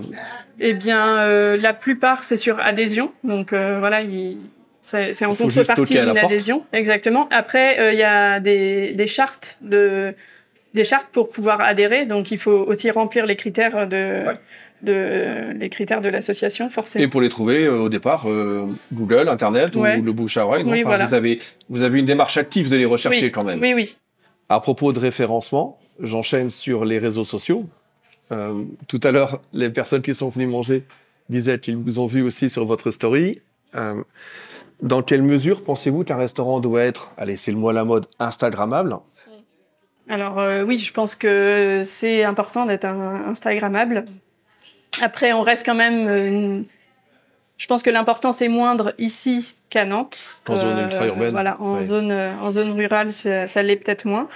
Eh 0.59 0.73
bien, 0.73 1.17
euh, 1.19 1.57
la 1.57 1.73
plupart 1.73 2.23
c'est 2.23 2.37
sur 2.37 2.59
adhésion, 2.59 3.11
donc 3.23 3.51
euh, 3.53 3.77
voilà, 3.79 4.01
il- 4.01 4.37
c'est 4.81 5.25
en 5.25 5.35
contrepartie 5.35 5.95
d'une 5.95 6.05
porte. 6.13 6.17
adhésion, 6.25 6.63
exactement. 6.71 7.27
Après, 7.29 7.77
euh, 7.79 7.91
il 7.91 7.99
y 7.99 8.03
a 8.03 8.39
des, 8.39 8.93
des 8.93 9.07
chartes 9.07 9.57
de 9.61 10.13
des 10.73 10.83
chartes 10.85 11.09
pour 11.11 11.29
pouvoir 11.29 11.59
adhérer, 11.61 12.05
donc 12.05 12.29
il 12.31 12.37
faut 12.37 12.51
aussi 12.67 12.89
remplir 12.91 13.25
les 13.25 13.35
critères 13.35 13.87
de 13.87 14.27
Ouais. 14.27 14.37
De 14.81 15.53
les 15.57 15.69
critères 15.69 16.01
de 16.01 16.09
l'association, 16.09 16.69
forcément. 16.69 17.03
Et 17.03 17.07
pour 17.07 17.21
les 17.21 17.29
trouver 17.29 17.65
euh, 17.65 17.79
au 17.79 17.89
départ, 17.89 18.29
euh, 18.29 18.67
Google, 18.93 19.27
Internet 19.29 19.75
Ouais. 19.75 19.97
ou 19.97 20.03
le 20.03 20.11
bouche 20.13 20.37
à 20.37 20.45
oreille. 20.45 20.63
non 20.63 20.71
Oui, 20.71 20.79
Enfin, 20.81 20.89
voilà. 20.89 21.05
vous, 21.05 21.13
avez, 21.13 21.39
vous 21.69 21.81
avez 21.83 21.99
une 21.99 22.05
démarche 22.05 22.37
active 22.37 22.69
de 22.69 22.75
les 22.75 22.85
rechercher 22.85 23.25
Oui. 23.25 23.31
quand 23.31 23.43
même. 23.43 23.59
Oui, 23.59 23.73
oui. 23.73 23.97
À 24.49 24.59
propos 24.59 24.93
de 24.93 24.99
référencement, 24.99 25.79
j'enchaîne 25.99 26.49
sur 26.51 26.85
les 26.85 26.99
réseaux 26.99 27.23
sociaux. 27.25 27.63
Euh, 28.31 28.63
tout 28.87 28.99
à 29.03 29.11
l'heure, 29.11 29.41
les 29.53 29.69
personnes 29.69 30.01
qui 30.01 30.13
sont 30.13 30.29
venues 30.29 30.47
manger 30.47 30.83
disaient 31.29 31.59
qu'ils 31.59 31.77
vous 31.77 31.99
ont 31.99 32.07
vu 32.07 32.21
aussi 32.21 32.49
sur 32.49 32.65
votre 32.65 32.91
story. 32.91 33.41
Euh, 33.75 33.95
dans 34.81 35.01
quelle 35.01 35.23
mesure 35.23 35.63
pensez-vous 35.63 36.03
qu'un 36.03 36.17
restaurant 36.17 36.59
doit 36.59 36.83
être, 36.83 37.11
allez, 37.17 37.35
c'est 37.35 37.51
le 37.51 37.57
mot 37.57 37.69
à 37.69 37.73
la 37.73 37.83
mode, 37.83 38.05
Instagrammable? 38.19 38.97
Alors 40.09 40.39
euh, 40.39 40.63
oui, 40.63 40.77
je 40.77 40.93
pense 40.93 41.15
que 41.15 41.81
c'est 41.83 42.23
important 42.23 42.65
d'être 42.65 42.85
Instagrammable. 42.85 44.05
Après, 45.01 45.33
on 45.33 45.41
reste 45.41 45.65
quand 45.65 45.75
même. 45.75 46.07
euh, 46.07 46.27
une- 46.27 46.65
Je 47.57 47.65
pense 47.65 47.81
que 47.81 47.89
l'importance 47.89 48.41
est 48.43 48.49
moindre 48.49 48.93
ici 48.99 49.55
qu'à 49.71 49.83
Nantes. 49.85 50.15
En 50.47 50.57
zone 50.57 50.77
ultra-urbaine. 50.79 51.31
Voilà, 51.31 51.57
en 51.59 51.75
Ouais. 51.77 51.83
zone 51.83 52.11
euh, 52.11 52.31
en 52.39 52.51
zone 52.51 52.71
rurale, 52.71 53.11
ça, 53.11 53.47
ça 53.47 53.63
l'est 53.63 53.75
peut-être 53.77 54.05
moins. 54.05 54.27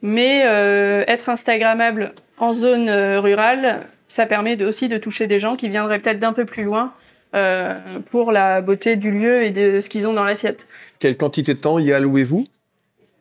Mais 0.00 0.42
euh, 0.46 1.04
être 1.06 1.28
Instagrammable 1.28 2.12
en 2.38 2.52
zone 2.54 2.88
euh, 2.88 3.20
rurale, 3.20 3.82
ça 4.08 4.24
permet 4.26 4.56
de- 4.56 4.64
aussi 4.66 4.88
de 4.88 4.96
toucher 4.96 5.26
des 5.26 5.38
gens 5.38 5.56
qui 5.56 5.68
viendraient 5.68 5.98
peut-être 5.98 6.18
d'un 6.18 6.32
peu 6.32 6.44
plus 6.46 6.64
loin 6.64 6.92
euh, 7.34 7.74
pour 8.10 8.32
la 8.32 8.60
beauté 8.62 8.96
du 8.96 9.10
lieu 9.10 9.42
et 9.44 9.50
de 9.50 9.80
ce 9.80 9.88
qu'ils 9.90 10.06
ont 10.08 10.12
dans 10.14 10.24
l'assiette. 10.24 10.66
Quelle 11.00 11.16
quantité 11.16 11.52
de 11.54 11.58
temps 11.60 11.78
y 11.78 11.92
allouez-vous? 11.92 12.46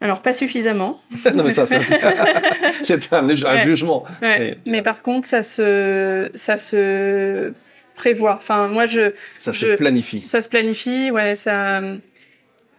Alors 0.04 0.22
pas 0.22 0.34
suffisamment. 0.34 1.02
Non, 1.34 1.44
mais 1.44 1.52
ça, 1.52 1.66
ça 1.66 1.80
c'est 1.82 2.04
un, 3.14 3.24
un 3.24 3.28
Ouais. 3.28 3.64
jugement. 3.64 4.04
Ouais. 4.22 4.58
Mais 4.68 4.82
par 4.84 5.02
contre, 5.02 5.28
ça 5.28 5.42
se, 5.42 6.30
ça 6.36 6.58
se 6.58 7.54
prévoit. 7.96 8.36
Enfin, 8.36 8.68
moi, 8.68 8.86
je, 8.86 9.14
Ça 9.40 9.54
se 9.54 9.76
planifie. 9.78 10.24
ça 10.28 10.42
se 10.42 10.50
planifie. 10.50 11.10
Ouais, 11.10 11.34
ça. 11.36 11.82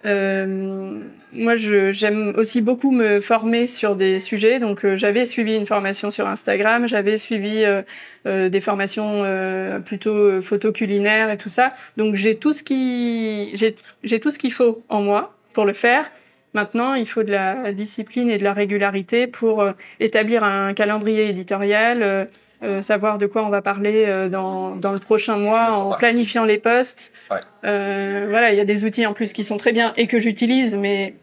euh, 0.07 1.01
moi, 1.33 1.57
je, 1.57 1.91
j'aime 1.93 2.35
aussi 2.37 2.61
beaucoup 2.61 2.93
me 2.93 3.21
former 3.21 3.67
sur 3.69 3.97
des 3.97 4.21
sujets. 4.21 4.59
Donc, 4.61 4.85
euh, 4.85 4.95
j'avais 4.95 5.25
suivi 5.25 5.57
une 5.57 5.67
formation 5.67 6.11
sur 6.11 6.29
Instagram, 6.29 6.87
j'avais 6.87 7.17
suivi 7.19 7.65
euh, 7.65 7.83
euh, 8.27 8.49
des 8.51 8.61
formations 8.61 9.23
euh, 9.25 9.81
plutôt 9.81 10.41
photo 10.43 10.73
culinaire 10.73 11.31
et 11.31 11.39
tout 11.39 11.49
ça. 11.49 11.73
Donc, 11.97 12.15
j'ai 12.17 12.37
tout 12.37 12.53
ce 12.53 12.63
qui, 12.63 13.51
j'ai, 13.55 13.77
j'ai 14.05 14.21
tout 14.21 14.31
ce 14.31 14.39
qu'il 14.39 14.53
faut 14.53 14.85
en 14.91 15.01
moi 15.03 15.35
pour 15.55 15.65
le 15.65 15.73
faire. 15.73 16.11
Maintenant, 16.55 16.95
il 16.95 17.07
faut 17.07 17.23
de 17.25 17.31
la 17.33 17.73
discipline 17.73 18.31
et 18.31 18.39
de 18.39 18.45
la 18.45 18.53
régularité 18.53 19.27
pour 19.27 19.61
euh, 19.61 19.73
établir 20.01 20.45
un 20.45 20.73
calendrier 20.73 21.29
éditorial, 21.29 22.03
euh, 22.03 22.25
euh, 22.63 22.81
savoir 22.81 23.19
de 23.19 23.27
quoi 23.27 23.45
on 23.45 23.49
va 23.51 23.61
parler 23.61 24.05
euh, 24.07 24.29
dans, 24.29 24.77
dans 24.77 24.93
le 24.93 25.01
prochain 25.01 25.37
mois 25.37 25.73
en 25.73 25.97
planifiant 25.97 26.45
les. 26.45 27.11
Ouais. 27.31 27.39
Euh, 27.65 28.27
voilà, 28.29 28.53
il 28.53 28.57
y 28.57 28.61
a 28.61 28.65
des 28.65 28.85
outils 28.85 29.05
en 29.05 29.13
plus 29.15 29.33
qui 29.33 29.43
sont 29.45 29.57
très 29.57 29.73
bien 29.73 29.93
et 29.97 30.07
que 30.07 30.19
j'utilise, 30.21 30.77
mais 30.77 31.15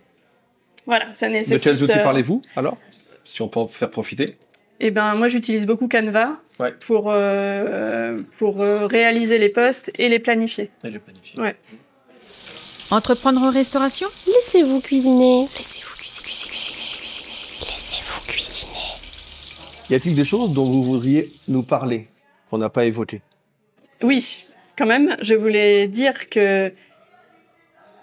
voilà, 0.86 1.06
ça 1.13 1.28
De 1.28 1.34
nécessite. 1.34 1.63
quels 1.63 1.82
outils 1.84 2.00
parlez-vous 2.04 2.41
alors 2.58 2.78
Si 3.24 3.41
on 3.41 3.48
peut 3.48 3.62
en 3.62 3.67
faire 3.67 3.89
profiter? 3.89 4.38
Eh 4.82 4.91
ben, 4.91 5.13
moi, 5.15 5.28
j'utilise 5.30 5.65
beaucoup 5.65 5.88
Canva 5.88 6.38
Ouais. 6.60 6.74
pour 6.86 7.06
euh, 7.08 8.20
pour 8.38 8.62
euh, 8.62 8.86
réaliser 8.86 9.38
les 9.39 9.50
posts 9.50 9.91
et 9.98 10.10
les 10.10 10.20
planifier. 10.20 10.70
Ouais. 11.38 11.56
Entreprendre 12.92 13.42
en 13.42 13.52
restauration 13.52 14.08
Laissez-vous 14.28 14.82
cuisiner. 14.82 15.48
Laissez-vous 15.58 15.96
cuisiner, 15.96 16.24
cuisiner, 16.26 16.48
cuisiner, 16.50 16.98
cuisiner. 17.00 17.72
Laissez-vous 17.72 18.22
cuisiner. 18.28 19.90
Y 19.90 19.96
a-t-il 19.96 20.16
des 20.16 20.26
choses 20.26 20.54
dont 20.54 20.66
vous 20.66 20.84
voudriez 20.84 21.30
nous 21.48 21.64
parler 21.64 22.08
qu'on 22.50 22.58
n'a 22.58 22.70
pas 22.70 22.86
évoquées? 22.86 23.22
Oui, 24.04 24.46
quand 24.78 24.86
même, 24.86 25.16
je 25.22 25.36
voulais 25.36 25.88
dire 25.88 26.28
que 26.30 26.74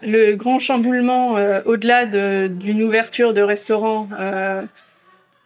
le 0.01 0.35
grand 0.37 0.59
chamboulement, 0.59 1.37
euh, 1.37 1.61
au-delà 1.66 2.07
de- 2.07 2.48
d'une 2.51 2.83
ouverture 2.83 3.35
de 3.35 3.42
restaurant, 3.42 4.09
euh, 4.18 4.62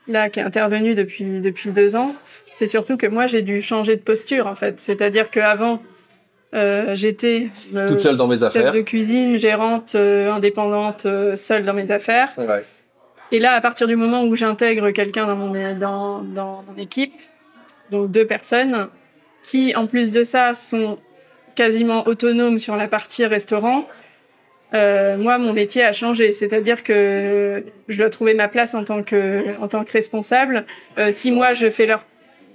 là, 0.07 0.31
qui 0.31 0.39
est 0.41 0.43
intervenu 0.43 0.95
depuis, 0.95 1.41
depuis 1.41 1.71
deux 1.71 1.97
ans, 1.97 2.15
c'est 2.53 2.67
surtout 2.67 2.97
que 2.97 3.07
moi, 3.07 3.27
j'ai 3.27 3.43
dû 3.43 3.61
changer 3.63 3.97
de 3.97 4.03
posture, 4.03 4.47
en 4.47 4.55
fait. 4.55 4.79
C'est-à-dire 4.79 5.31
qu'avant, 5.31 5.81
euh, 6.55 6.95
j'étais 6.95 7.49
euh, 7.75 7.89
Toute 7.89 8.01
seule 8.01 8.17
dans 8.17 8.27
mes 8.27 8.43
affaires. 8.43 8.73
de 8.73 8.81
cuisine, 8.83 9.39
gérante 9.39 9.95
euh, 9.95 10.31
indépendante, 10.31 11.07
seule 11.35 11.65
dans 11.65 11.73
mes 11.73 11.91
affaires. 11.91 12.31
Ouais. 12.37 12.63
Et 13.31 13.39
là, 13.39 13.53
à 13.53 13.61
partir 13.63 13.87
du 13.87 13.97
moment 13.97 14.25
où 14.25 14.37
j'intègre 14.37 14.91
quelqu'un 14.91 15.27
dans 15.27 15.37
mon, 15.37 15.75
dans, 15.75 16.21
dans 16.23 16.63
mon 16.69 16.77
équipe, 16.77 17.15
donc 17.91 18.11
deux 18.11 18.27
personnes, 18.27 18.89
qui 19.43 19.75
en 19.75 19.87
plus 19.87 20.11
de 20.11 20.23
ça 20.23 20.53
sont 20.53 20.99
quasiment 21.55 22.07
autonomes 22.07 22.59
sur 22.59 22.77
la 22.77 22.89
partie 22.89 23.25
restaurant, 23.25 23.87
moi, 24.75 25.37
mon 25.39 25.53
métier 25.53 25.85
a 25.85 25.93
changé. 25.93 26.33
C'est-à-dire 26.33 26.83
que 26.83 27.65
je 27.89 27.99
dois 27.99 28.09
trouver 28.09 28.33
ma 28.33 28.49
place 28.49 28.75
en 28.75 28.85
tant 28.85 29.03
que, 29.03 29.59
en 29.61 29.69
tant 29.69 29.85
que 29.85 29.93
responsable. 29.93 30.65
Si 31.11 31.31
moi, 31.31 31.53
je 31.53 31.69
fais 31.69 31.85
leur 31.85 32.05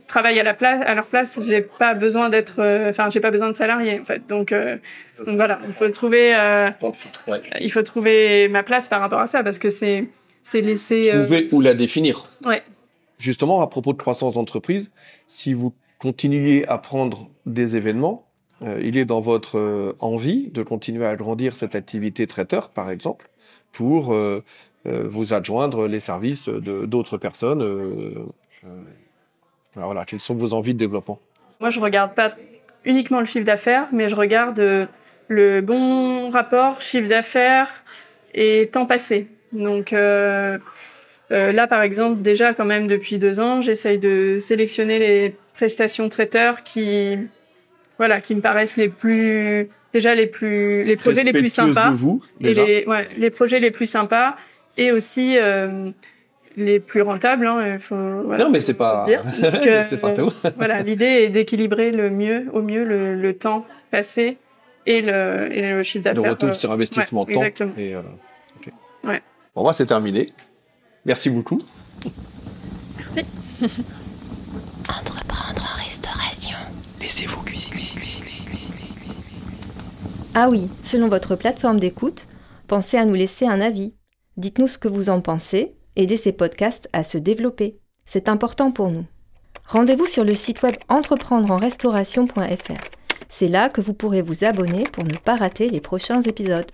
travail 0.08 0.40
à, 0.40 0.44
la 0.44 0.54
place, 0.54 0.82
à 0.86 0.94
leur 0.96 1.06
place, 1.08 1.40
j'ai 1.46 1.62
pas 1.62 1.94
besoin 1.94 2.30
d'être, 2.30 2.60
euh, 2.60 2.90
enfin, 2.90 3.10
j'ai 3.10 3.20
pas 3.20 3.32
besoin 3.32 3.50
de 3.52 3.56
salariés, 3.56 4.00
en 4.00 4.06
fait. 4.06 4.26
Donc, 4.28 4.52
euh, 4.52 4.78
donc 5.26 5.36
voilà, 5.36 5.60
il 5.68 5.74
faut 5.74 5.90
trouver, 5.90 6.34
euh, 6.36 6.70
Ouais. 7.28 7.42
il 7.60 7.72
faut 7.72 7.84
trouver 7.84 8.48
ma 8.48 8.64
place 8.64 8.88
par 8.90 9.02
rapport 9.02 9.20
à 9.20 9.28
ça 9.28 9.44
parce 9.44 9.60
que 9.60 9.70
c'est, 9.70 10.08
c'est 10.44 10.62
laisser, 10.62 11.12
euh, 11.14 11.22
Trouver 11.24 11.50
ou 11.52 11.62
la 11.62 11.74
définir. 11.74 12.26
ouais. 12.46 12.64
Justement, 13.20 13.62
à 13.62 13.68
propos 13.68 13.94
de 13.94 13.98
croissance 13.98 14.36
d'entreprise, 14.36 14.92
si 15.28 15.54
vous 15.54 15.74
continuez 16.00 16.68
à 16.68 16.78
prendre 16.78 17.30
des 17.48 17.76
événements, 17.76 18.28
euh, 18.62 18.80
il 18.84 18.96
est 18.96 19.06
dans 19.06 19.22
votre 19.22 19.58
euh, 19.58 19.94
envie 20.00 20.50
de 20.52 20.62
continuer 20.64 21.04
à 21.06 21.10
agrandir 21.10 21.56
cette 21.56 21.74
activité 21.76 22.28
traiteur, 22.28 22.70
par 22.70 22.92
exemple, 22.92 23.30
pour 23.72 24.14
euh, 24.14 24.44
euh, 24.88 25.04
vous 25.10 25.34
adjoindre 25.34 25.88
les 25.88 26.00
services 26.00 26.48
de 26.48 26.86
d'autres 26.86 27.18
personnes. 27.18 27.62
Euh, 29.78 29.82
voilà, 29.84 30.06
quelles 30.06 30.22
sont 30.22 30.36
vos 30.36 30.54
envies 30.54 30.74
de 30.74 30.80
développement 30.80 31.20
Moi, 31.60 31.70
je 31.70 31.80
regarde 31.80 32.14
pas 32.14 32.30
uniquement 32.86 33.20
le 33.20 33.26
chiffre 33.26 33.46
d'affaires, 33.46 33.88
mais 33.92 34.08
je 34.08 34.16
regarde 34.16 34.60
euh, 34.60 34.86
le 35.28 35.62
bon 35.62 36.30
rapport 36.30 36.82
chiffre 36.82 37.10
d'affaires 37.10 37.84
et 38.34 38.70
temps 38.72 38.86
passé. 38.86 39.28
Donc 39.52 39.94
euh, 39.94 40.58
euh, 41.32 41.52
là, 41.52 41.68
par 41.68 41.82
exemple, 41.82 42.22
déjà 42.22 42.54
quand 42.54 42.66
même 42.66 42.88
depuis 42.88 43.18
deux 43.18 43.40
ans, 43.40 43.62
j'essaye 43.62 43.98
de 43.98 44.38
sélectionner 44.40 45.00
les 45.00 45.36
prestations 45.54 46.08
traiteurs 46.10 46.64
qui, 46.64 47.18
voilà, 47.98 48.22
qui 48.22 48.36
me 48.36 48.42
paraissent 48.42 48.78
les 48.78 48.90
plus, 48.90 49.70
déjà 49.94 50.16
les 50.16 50.28
plus, 50.28 50.84
les 50.84 50.96
projets 50.96 51.24
les 51.24 51.34
plus 51.34 51.50
sympas 51.50 51.90
de 51.90 51.96
vous, 51.96 52.22
et 52.42 52.54
les, 52.54 52.86
ouais, 52.86 53.10
les 53.18 53.30
projets 53.30 53.60
les 53.60 53.72
plus 53.72 53.88
sympas 53.88 54.36
et 54.78 54.92
aussi 54.92 55.38
euh, 55.38 55.90
les 56.58 56.80
plus 56.82 57.02
rentables. 57.04 57.48
Hein, 57.48 57.76
il 57.76 57.80
faut, 57.80 57.96
voilà, 58.26 58.44
Non, 58.44 58.50
mais 58.50 58.60
c'est 58.60 58.74
pas, 58.74 59.06
se 59.06 59.10
dire. 59.10 59.24
Donc, 59.24 59.66
euh, 59.68 59.84
c'est 59.88 60.02
pas 60.02 60.12
tout. 60.12 60.34
voilà, 60.58 60.82
l'idée 60.82 61.06
est 61.06 61.30
d'équilibrer 61.30 61.92
le 61.92 62.10
mieux, 62.10 62.48
au 62.52 62.62
mieux 62.62 62.84
le, 62.84 63.16
le 63.22 63.38
temps 63.38 63.66
passé 63.92 64.38
et 64.86 65.02
le, 65.02 65.48
et 65.52 65.62
le 65.62 65.84
chiffre 65.84 66.10
de 66.10 66.16
d'affaires. 66.16 66.32
retour 66.32 66.50
euh, 66.50 66.54
sur 66.54 66.72
investissement 66.72 67.24
ouais, 67.24 67.34
temps. 67.34 67.40
exactement. 67.44 67.74
Et, 67.78 67.96
euh. 67.96 68.02
Ouais. 69.04 69.22
Bon, 69.56 69.62
moi, 69.64 69.72
c'est 69.74 69.86
terminé. 69.86 70.34
Merci 71.06 71.30
beaucoup. 71.30 71.62
Entreprendre 74.90 75.64
en 75.64 75.84
restauration. 75.84 76.58
Laissez-vous 77.00 77.44
cuisiner, 77.44 77.76
cuisiner, 77.78 78.02
cuisiner, 78.02 78.46
cuisiner. 78.46 78.74
Ah 80.36 80.50
oui, 80.50 80.68
selon 80.84 81.08
votre 81.08 81.36
plateforme 81.36 81.80
d'écoute, 81.80 82.28
pensez 82.68 82.98
à 82.98 83.06
nous 83.06 83.14
laisser 83.14 83.46
un 83.46 83.62
avis. 83.62 83.94
Dites-nous 84.36 84.68
ce 84.68 84.78
que 84.78 84.88
vous 84.88 85.10
en 85.10 85.22
pensez, 85.22 85.77
aidez 85.98 86.16
ces 86.16 86.32
podcasts 86.32 86.88
à 86.94 87.04
se 87.04 87.18
développer. 87.18 87.78
C'est 88.06 88.30
important 88.30 88.72
pour 88.72 88.90
nous. 88.90 89.06
Rendez-vous 89.68 90.06
sur 90.06 90.24
le 90.24 90.34
site 90.34 90.62
web 90.62 90.76
entreprendreenrestauration.fr. 90.88 92.82
C'est 93.28 93.50
là 93.50 93.70
que 93.70 93.82
vous 93.82 93.94
pourrez 93.94 94.22
vous 94.22 94.46
abonner 94.46 94.84
pour 94.84 95.04
ne 95.04 95.18
pas 95.18 95.36
rater 95.36 95.70
les 95.70 95.82
prochains 95.82 96.22
épisodes. 96.22 96.72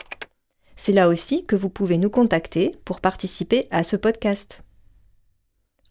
C'est 0.75 0.91
là 0.91 1.07
aussi 1.07 1.45
que 1.45 1.55
vous 1.55 1.69
pouvez 1.69 1.97
nous 1.97 2.09
contacter 2.09 2.75
pour 2.86 3.01
participer 3.01 3.67
à 3.71 3.83
ce 3.83 3.95
podcast. 3.95 4.62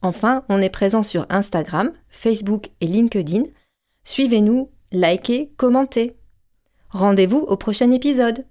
Enfin, 0.03 0.45
on 0.49 0.61
est 0.61 0.71
présent 0.71 1.03
sur 1.03 1.27
Instagram, 1.31 1.93
Facebook 2.11 2.71
et 2.81 2.87
LinkedIn. 2.87 3.45
Suivez-nous, 4.05 4.71
likez, 4.91 5.53
commentez. 5.57 6.17
Rendez-vous 6.91 7.39
au 7.39 7.57
prochain 7.57 7.91
épisode. 7.91 8.45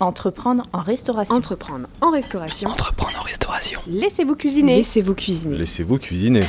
Entreprendre 0.00 0.64
en 0.72 0.80
restauration. 0.80 1.36
Entreprendre 1.36 1.88
en 2.00 2.10
restauration. 2.10 2.68
Entreprendre 2.68 3.18
en 3.18 3.22
restauration. 3.22 3.47
Laissez-vous 3.86 4.34
cuisiner. 4.34 4.76
Laissez-vous 4.76 5.14
cuisiner. 5.14 5.56